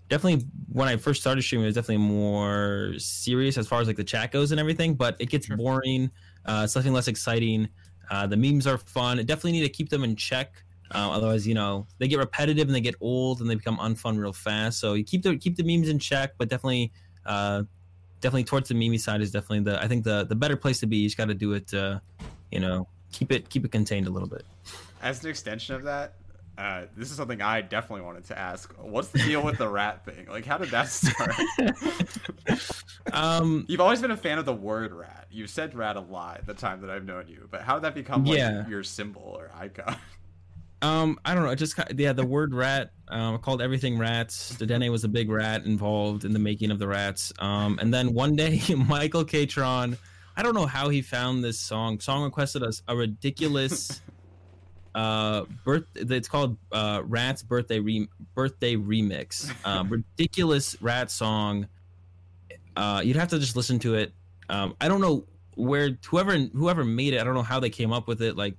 [0.08, 3.96] definitely when I first started streaming, it was definitely more serious as far as like
[3.96, 4.94] the chat goes and everything.
[4.94, 5.56] But it gets Sure.
[5.56, 6.10] boring.
[6.44, 7.68] Uh, it's something less exciting.
[8.10, 9.18] Uh, the memes are fun.
[9.18, 10.64] I definitely need to keep them in check.
[10.94, 14.18] Uh, otherwise, you know, they get repetitive and they get old and they become unfun
[14.18, 14.80] real fast.
[14.80, 16.92] So you keep the keep the memes in check, but definitely,
[17.26, 17.64] uh,
[18.20, 20.86] definitely towards the meme side is definitely the I think the the better place to
[20.86, 20.98] be.
[20.98, 22.00] You just got to do it, uh,
[22.50, 24.44] you know, keep it keep it contained a little bit.
[25.02, 26.14] As an extension of that,
[26.58, 28.72] uh, this is something I definitely wanted to ask.
[28.78, 30.26] What's the deal with the rat thing?
[30.28, 31.34] Like, how did that start?
[33.12, 35.26] um, You've always been a fan of the word rat.
[35.30, 37.94] You've said rat a lot the time that I've known you, but how did that
[37.94, 38.66] become like Yeah.
[38.68, 39.96] your symbol or icon?
[40.82, 41.50] Um, I don't know.
[41.50, 42.92] It just yeah, the word rat.
[43.08, 44.56] Um, called everything rats.
[44.56, 47.32] Dene was a big rat involved in the making of the rats.
[47.40, 49.98] Um, and then one day, Michael Catron,
[50.36, 51.98] I don't know how he found this song.
[51.98, 54.00] Song requested us a ridiculous,
[54.94, 55.86] uh, birth.
[55.96, 59.52] It's called uh, Rats Birthday Re- Birthday Remix.
[59.66, 61.66] Um, ridiculous rat song.
[62.76, 64.12] Uh, you'd have to just listen to it.
[64.48, 65.26] Um, I don't know
[65.56, 67.20] where whoever whoever made it.
[67.20, 68.36] I don't know how they came up with it.
[68.36, 68.54] Like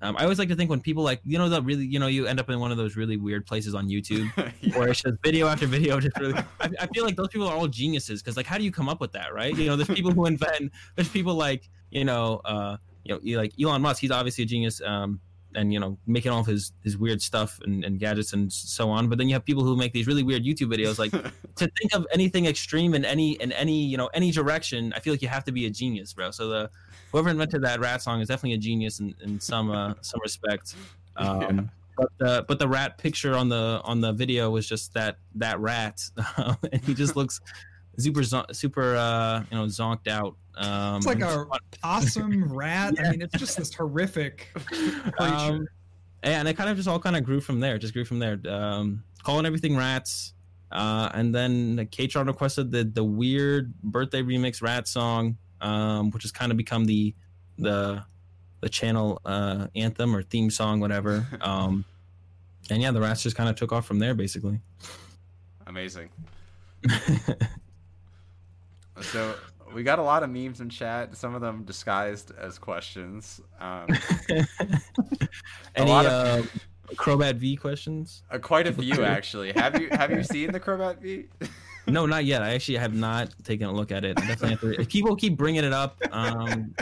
[0.00, 2.06] um, I always like to think when people like you know that really you know
[2.06, 4.30] you end up in one of those really weird places on YouTube
[4.60, 4.78] Yeah.
[4.78, 5.98] where it's just video after video.
[6.00, 8.64] Just really, I, I feel like those people are all geniuses because like how do
[8.64, 9.56] you come up with that, right?
[9.56, 10.72] You know, there's people who invent.
[10.94, 14.00] There's people like you know, uh, you know, like Elon Musk.
[14.00, 14.80] He's obviously a genius.
[14.80, 15.20] Um,
[15.54, 18.90] and you know, making all of his his weird stuff and, and gadgets and so
[18.90, 19.08] on.
[19.08, 20.98] But then you have people who make these really weird YouTube videos.
[20.98, 21.10] Like
[21.56, 25.12] to think of anything extreme in any in any you know any direction, I feel
[25.12, 26.30] like you have to be a genius, bro.
[26.30, 26.70] So the
[27.12, 30.74] whoever invented that rat song is definitely a genius in, in some uh, some respect.
[31.16, 31.60] Um, Yeah.
[31.96, 35.58] But the but the rat picture on the on the video was just that that
[35.58, 36.00] rat,
[36.72, 37.40] and he just looks
[37.98, 40.36] super super uh, you know zonked out.
[40.56, 41.46] Um, It's like and a
[41.82, 42.94] possum rat.
[43.04, 45.12] I mean, it's just this horrific creature.
[45.18, 45.66] um,
[46.22, 47.78] and it kind of just all kind of grew from there.
[47.78, 48.38] Just grew from there.
[48.48, 50.34] Um, calling everything rats,
[50.70, 56.32] uh, and then Katron requested the the weird birthday remix rat song, um, which has
[56.32, 57.14] kind of become the
[57.58, 58.02] the
[58.60, 61.26] the channel uh, anthem or theme song, whatever.
[61.40, 61.84] Um,
[62.70, 64.60] and yeah, the rats just kind of took off from there, basically.
[65.66, 66.10] Amazing.
[69.00, 69.34] So
[69.72, 71.16] we got a lot of memes in chat.
[71.16, 73.40] Some of them disguised as questions.
[73.60, 73.86] Um,
[75.76, 78.22] Any lot uh, of- Crobat V questions?
[78.30, 79.52] uh, quite a few actually.
[79.52, 81.26] Have you have you seen the Crobat V?
[81.88, 82.42] No, not yet.
[82.42, 84.18] I actually have not taken a look at it.
[84.18, 84.86] I definitely have to.
[84.86, 85.96] People keep bringing it up.
[86.12, 86.74] Um,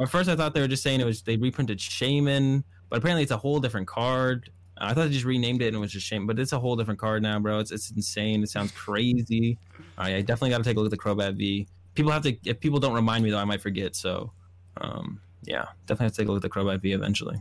[0.00, 3.22] at first, I thought they were just saying it was they reprinted Shaymin, but apparently
[3.22, 4.50] it's a whole different card.
[4.76, 6.74] I thought they just renamed it and it was just Shaymin, but it's a whole
[6.76, 7.58] different card now, bro.
[7.58, 8.42] It's it's insane.
[8.42, 9.58] It sounds crazy.
[9.98, 11.68] All right, I definitely got to take a look at the Crobat V.
[11.94, 12.36] People have to.
[12.44, 13.94] If people don't remind me though, I might forget.
[13.94, 14.32] So,
[14.80, 17.40] um, yeah, definitely have to take a look at the Crobat V eventually.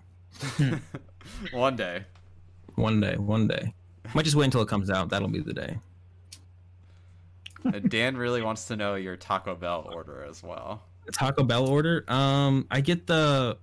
[1.51, 2.03] One day.
[2.75, 3.73] One day, one day.
[4.13, 5.09] Might just wait until it comes out.
[5.09, 5.77] That'll be the day.
[7.65, 10.83] Uh, Dan really wants to know your Taco Bell order as well.
[11.13, 12.03] Taco Bell order.
[12.07, 13.57] Um, I get the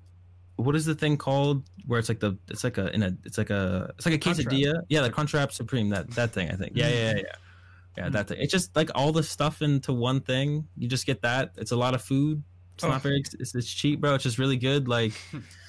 [0.56, 3.38] what is the thing called where it's like the it's like a in a it's
[3.38, 4.82] like a it's like a quesadilla.
[4.88, 5.88] Yeah, the Crunchwrap Supreme.
[5.90, 6.50] That that thing.
[6.50, 6.72] I think.
[6.74, 7.22] Yeah, yeah, yeah, yeah.
[7.96, 8.38] Yeah, that thing.
[8.40, 10.68] It's just like all the stuff into one thing.
[10.76, 11.52] You just get that.
[11.56, 12.42] It's a lot of food.
[12.74, 12.88] It's Oh.
[12.88, 13.22] not very.
[13.38, 14.14] It's, it's cheap, bro.
[14.14, 14.86] It's just really good.
[14.88, 15.12] Like.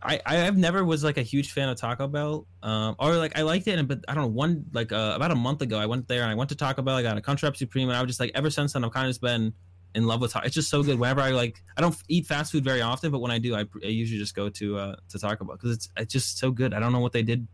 [0.00, 3.36] I, I have never was like a huge fan of Taco Bell, um, or like
[3.36, 4.28] I liked it, but I don't know.
[4.28, 6.82] One like uh, about a month ago, I went there and I went to Taco
[6.82, 6.94] Bell.
[6.94, 9.06] I got a Crunchwrap Supreme, and I was just like, ever since then, I've kind
[9.06, 9.52] of just been
[9.96, 10.46] in love with Taco.
[10.46, 11.00] It's just so good.
[11.00, 13.64] Whenever I like, I don't eat fast food very often, but when I do, I,
[13.82, 16.74] I usually just go to uh, to Taco Bell because it's it's just so good.
[16.74, 17.48] I don't know what they did,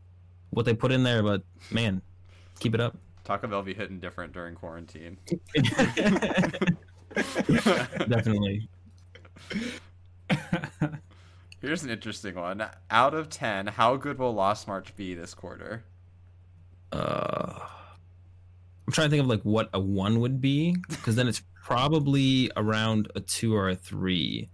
[0.51, 2.03] what they put in there, but man,
[2.61, 2.99] keep it up.
[3.24, 5.16] Taco Bell be hitting different during quarantine.
[8.07, 8.68] Definitely.
[11.65, 12.62] Here's an interesting one.
[12.91, 15.83] Out of 10, how good will Lost March be this quarter?
[16.93, 17.59] Uh,
[18.87, 22.51] I'm trying to think of like what a one would be because then it's probably
[22.55, 24.51] around a two or a three.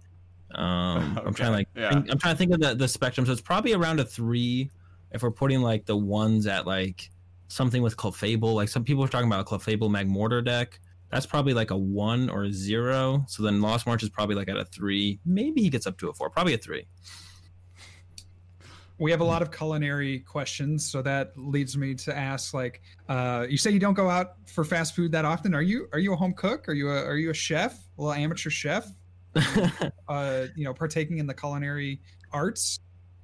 [0.55, 1.89] Um, I'm trying to like Okay, yeah.
[1.89, 3.25] think, I'm trying to think of the, the spectrum.
[3.25, 4.71] So it's probably around a three
[5.11, 7.09] if we're putting like the ones at like
[7.49, 8.55] something with Clefable.
[8.55, 10.79] Like some people are talking about a Clefable Magmortar deck.
[11.11, 13.25] That's probably like a one or a zero.
[13.27, 15.19] So then Lost March is probably like at a three.
[15.25, 16.29] Maybe he gets up to a four.
[16.29, 16.87] Probably a three.
[18.97, 23.45] we have a lot of culinary questions, so that leads me to ask: like, uh,
[23.49, 25.53] you say you don't go out for fast food that often.
[25.53, 26.69] Are you are you a home cook?
[26.69, 27.77] Are you a are you a chef?
[27.97, 28.87] A little amateur chef?
[30.07, 32.01] Uh, you know, partaking in the culinary
[32.33, 32.79] arts.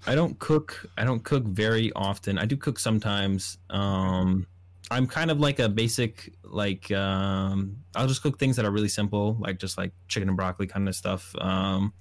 [0.06, 0.90] I don't cook.
[0.98, 2.38] I don't cook very often.
[2.38, 3.58] I do cook sometimes.
[3.70, 4.48] Um,
[4.90, 8.88] I'm kind of like a basic like um, I'll just cook things that are really
[8.88, 11.36] simple, like just like chicken and broccoli kind of stuff.
[11.40, 11.94] Um,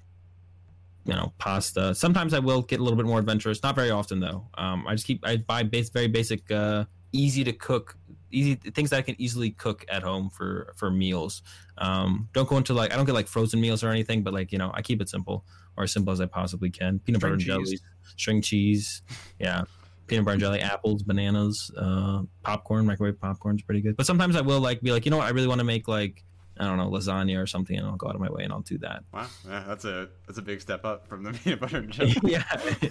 [1.05, 1.95] you know, pasta.
[1.95, 3.62] Sometimes I will get a little bit more adventurous.
[3.62, 4.49] Not very often though.
[4.55, 7.97] Um, I just keep I buy base very basic, uh, easy to cook
[8.30, 11.43] easy things that I can easily cook at home for for meals.
[11.78, 14.53] Um, don't go into like I don't get like frozen meals or anything, but like
[14.53, 15.45] you know I keep it simple
[15.76, 16.99] or as simple as I possibly can.
[17.01, 17.47] Peanut String butter and cheese.
[17.47, 17.78] jelly,
[18.16, 19.03] string cheese,
[19.39, 19.64] yeah,
[20.07, 23.96] peanut butter and jelly, apples, bananas, uh, popcorn, microwave popcorn's pretty good.
[23.96, 25.88] But sometimes I will like be like, you know what, I really want to make
[25.88, 26.24] like
[26.59, 28.61] I don't know lasagna or something, and I'll go out of my way and I'll
[28.62, 29.04] do that.
[29.12, 32.16] Wow, yeah, that's a that's a big step up from the peanut butter and jelly.
[32.22, 32.44] yeah,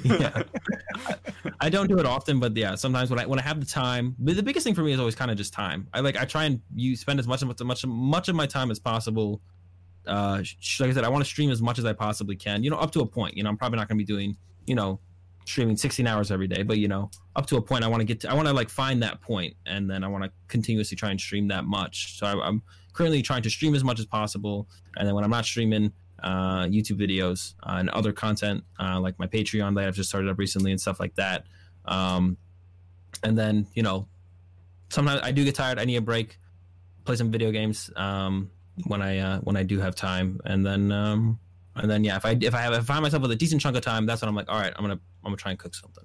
[0.04, 0.44] yeah.
[1.60, 4.16] I don't do it often, but yeah, sometimes when I when I have the time,
[4.20, 5.88] but the biggest thing for me is always kind of just time.
[5.94, 8.70] I like I try and you spend as much of much much of my time
[8.70, 9.42] as possible.
[10.06, 10.44] Uh,
[10.80, 12.64] like I said, I want to stream as much as I possibly can.
[12.64, 13.36] You know, up to a point.
[13.36, 14.38] You know, I'm probably not going to be doing
[14.68, 15.00] you know
[15.46, 18.06] streaming 16 hours every day, but you know, up to a point, I want to
[18.06, 18.30] get to.
[18.30, 21.20] I want to like find that point, and then I want to continuously try and
[21.20, 22.18] stream that much.
[22.18, 22.62] So I, I'm
[22.94, 24.68] currently trying to stream as much as possible,
[24.98, 25.94] and then when I'm not streaming,
[26.24, 30.30] uh, YouTube videos uh, and other content uh, like my Patreon that I've just started
[30.30, 31.46] up recently and stuff like that.
[31.86, 32.38] Um,
[33.24, 34.08] and then you know,
[34.90, 35.80] sometimes I do get tired.
[35.80, 36.38] I need a break.
[37.06, 38.50] Play some video games um,
[38.88, 41.40] when I uh, when I do have time, and then um,
[41.76, 43.62] and then yeah, if I if I have if I find myself with a decent
[43.62, 45.60] chunk of time, that's when I'm like, all right, I'm gonna I'm gonna try and
[45.60, 46.04] cook something.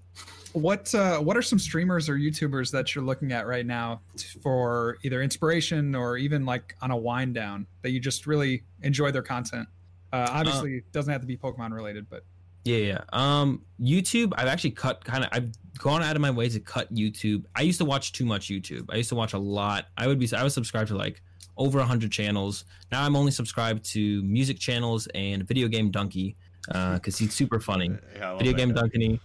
[0.52, 4.00] What uh, what are some streamers or YouTubers that you're looking at right now
[4.42, 9.10] for either inspiration or even like on a wind down that you just really enjoy
[9.10, 9.68] their content?
[10.12, 12.24] Uh, obviously, it doesn't have to be Pokemon related, but
[12.64, 13.00] Yeah, yeah.
[13.12, 15.30] Um, YouTube, I've actually cut kind of.
[15.32, 17.44] I've gone out of my way to cut YouTube.
[17.54, 18.86] I used to watch too much YouTube.
[18.90, 19.86] I used to watch a lot.
[19.96, 20.28] I would be.
[20.34, 21.22] I was subscribed to like
[21.56, 22.64] over hundred channels.
[22.90, 26.36] Now I'm only subscribed to music channels and videogamedunkey
[26.66, 27.90] because he's super funny.
[28.16, 28.82] Yeah, Video game guy.
[28.82, 29.20] Dunkey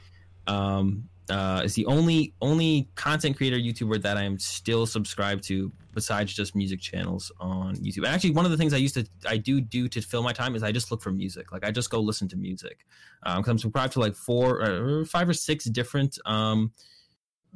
[0.47, 5.71] um, uh, is the only only content creator YouTuber that I am still subscribed to
[5.93, 7.97] besides just music channels on YouTube.
[7.99, 10.33] And actually, one of the things I used to I do do to fill my
[10.33, 11.51] time is I just look for music.
[11.51, 12.85] Like I just go listen to music
[13.23, 16.71] because I'm subscribed to like four or five or six different um,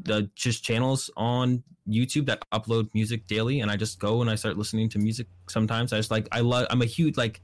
[0.02, 4.36] the just channels on YouTube that upload music daily, and I just go and I
[4.36, 5.28] start listening to music.
[5.48, 6.68] Sometimes I just like I love.
[6.70, 7.42] I'm a huge like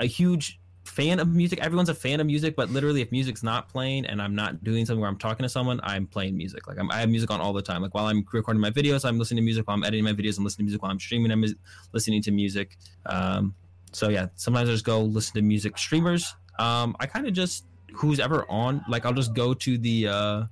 [0.00, 1.60] a huge fan of music.
[1.60, 4.86] Everyone's a fan of music, but literally, if music's not playing and I'm not doing
[4.86, 6.66] something where I'm talking to someone, I'm playing music.
[6.66, 7.82] Like I'm, I have music on all the time.
[7.82, 9.66] Like while I'm recording my videos, I'm listening to music.
[9.66, 10.82] While I'm editing my videos, I'm listening to music.
[10.82, 11.44] While I'm streaming, I'm
[11.92, 12.76] listening to music.
[13.06, 13.54] Um,
[13.92, 15.78] so yeah, sometimes I just go listen to music.
[15.78, 18.84] Streamers, um, I kind of just who's ever on.
[18.88, 20.42] Like I'll just go to the uh,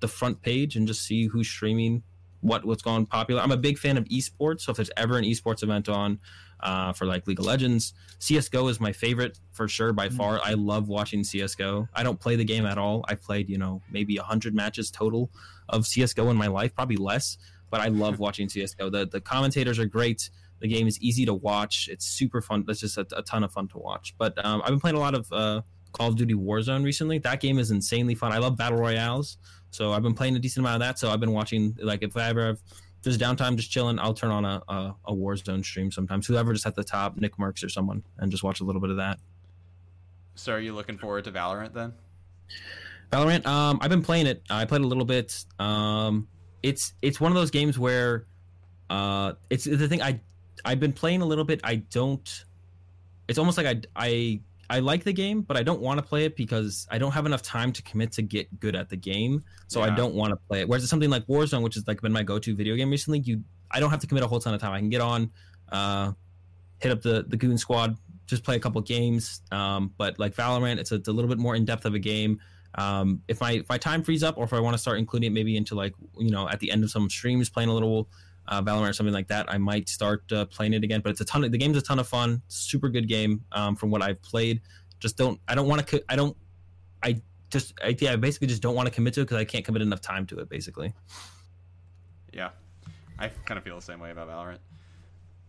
[0.00, 2.02] the front page and just see who's streaming.
[2.40, 3.42] What what's going popular?
[3.42, 6.18] I'm a big fan of esports, so if there's ever an esports event on,
[6.62, 7.94] uh, for like League of Legends.
[8.18, 10.40] CS:GO is my favorite for sure by far.
[10.42, 11.88] I love watching CS:GO.
[11.94, 13.04] I don't play the game at all.
[13.08, 15.30] I've played, you know, maybe 100 matches total
[15.68, 17.38] of CS:GO in my life, probably less,
[17.70, 18.90] but I love watching CS:GO.
[18.90, 20.30] The the commentators are great.
[20.60, 21.88] The game is easy to watch.
[21.90, 22.64] It's super fun.
[22.68, 24.14] It's just a, a ton of fun to watch.
[24.18, 25.62] But um, I've been playing a lot of uh,
[25.92, 27.18] Call of Duty Warzone recently.
[27.18, 28.32] That game is insanely fun.
[28.32, 29.38] I love battle royales,
[29.70, 30.98] so I've been playing a decent amount of that.
[30.98, 32.60] So I've been watching like if I ever have
[33.02, 36.26] just downtime, just chilling, I'll turn on a, a, a Warzone stream sometimes.
[36.26, 38.96] Whoever just at the top, NICKMERCS or someone, and just watch a little bit of
[38.96, 39.18] that.
[40.34, 41.92] So, are you looking forward to Valorant then?
[43.10, 44.42] Valorant, um, I've been playing it.
[44.50, 45.44] I played a little bit.
[45.58, 46.28] Um,
[46.62, 48.26] it's it's one of those games where,
[48.88, 50.02] uh, it's the thing.
[50.02, 50.20] I
[50.64, 51.60] I've been playing a little bit.
[51.64, 52.44] I don't.
[53.28, 54.40] It's almost like I I
[54.70, 57.26] I like the game, but I don't want to play it because I don't have
[57.26, 59.42] enough time to commit to get good at the game.
[59.66, 60.68] So I don't want to play it.
[60.68, 63.42] Whereas it's something like Warzone, which has like been my go-to video game recently, you
[63.72, 64.72] I don't have to commit a whole ton of time.
[64.72, 65.30] I can get on,
[65.72, 66.12] uh,
[66.78, 67.96] hit up the the goon squad,
[68.26, 69.42] just play a couple games.
[69.50, 71.98] Um, but like Valorant, it's a, it's a little bit more in depth of a
[71.98, 72.40] game.
[72.76, 75.32] Um, if my if my time frees up, or if I want to start including
[75.32, 78.08] it maybe into like you know at the end of some streams, playing a little
[78.50, 81.00] uh, Valorant or something like that, I might start uh, playing it again.
[81.00, 83.76] But it's a ton of the game's a ton of fun, super good game um,
[83.76, 84.60] from what I've played.
[84.98, 86.36] Just don't I don't want to I don't
[87.02, 89.44] I just I, yeah I basically just don't want to commit to it because I
[89.44, 90.92] can't commit enough time to it basically.
[92.32, 92.50] Yeah,
[93.18, 94.58] I kind of feel the same way about Valorant.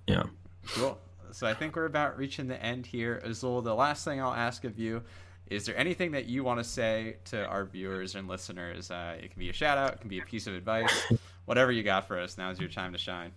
[0.08, 0.24] Yeah.
[0.68, 0.98] Cool.
[1.32, 3.22] So I think we're about reaching the end here.
[3.24, 5.02] Azul, the last thing I'll ask of you
[5.48, 8.90] is there anything that you want to say to our viewers and listeners?
[8.90, 11.12] Uh, it can be a shout out, it can be a piece of advice,
[11.46, 12.38] whatever you got for us.
[12.38, 13.32] Now is your time to shine.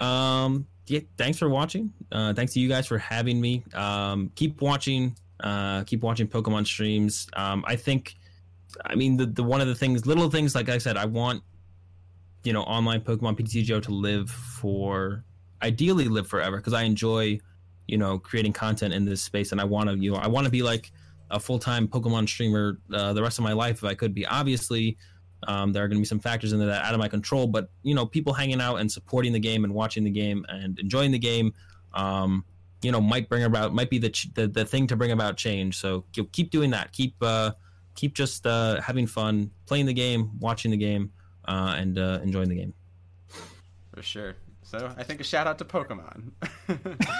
[0.00, 1.92] Um, yeah, thanks for watching.
[2.10, 3.62] Uh, thanks to you guys for having me.
[3.74, 5.16] Um, keep watching.
[5.40, 7.28] Uh, keep watching Pokemon streams.
[7.34, 8.16] Um, I think,
[8.84, 11.42] I mean, the, the one of the things, little things, like I said, I want,
[12.44, 15.24] you know, online Pokemon PTCGO to live for,
[15.62, 17.40] ideally live forever because I enjoy,
[17.86, 20.44] you know, creating content in this space, and I want to, you know, I want
[20.44, 20.92] to be like
[21.30, 24.26] a full time Pokemon streamer uh, the rest of my life if I could be.
[24.26, 24.96] Obviously,
[25.46, 27.68] um, there are going to be some factors in that out of my control, but
[27.82, 31.10] you know, people hanging out and supporting the game and watching the game and enjoying
[31.10, 31.52] the game,
[31.92, 32.44] um,
[32.82, 35.36] you know, might bring about might be the, ch- the the thing to bring about
[35.36, 35.78] change.
[35.78, 36.92] So keep doing that.
[36.92, 37.52] Keep uh,
[37.94, 41.12] keep just uh, having fun, playing the game, watching the game,
[41.46, 42.74] uh, and uh, enjoying the game.
[43.94, 44.34] For sure.
[44.64, 46.30] So I think a shout out to Pokemon.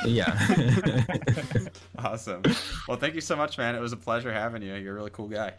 [0.07, 1.69] yeah.
[1.99, 2.43] awesome.
[2.89, 3.75] Well, thank you so much, man.
[3.75, 4.75] It was a pleasure having you.
[4.75, 5.53] You're a really cool guy.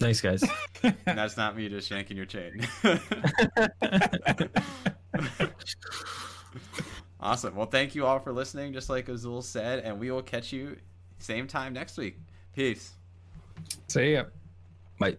[0.00, 0.42] Nice guys.
[0.82, 2.66] And that's not me just yanking your chain.
[7.20, 7.54] awesome.
[7.54, 10.76] Well, thank you all for listening, just like Azul said, and we will catch you
[11.18, 12.18] same time next week.
[12.54, 12.92] Peace.
[13.88, 14.24] See ya.
[14.98, 15.16] Bye.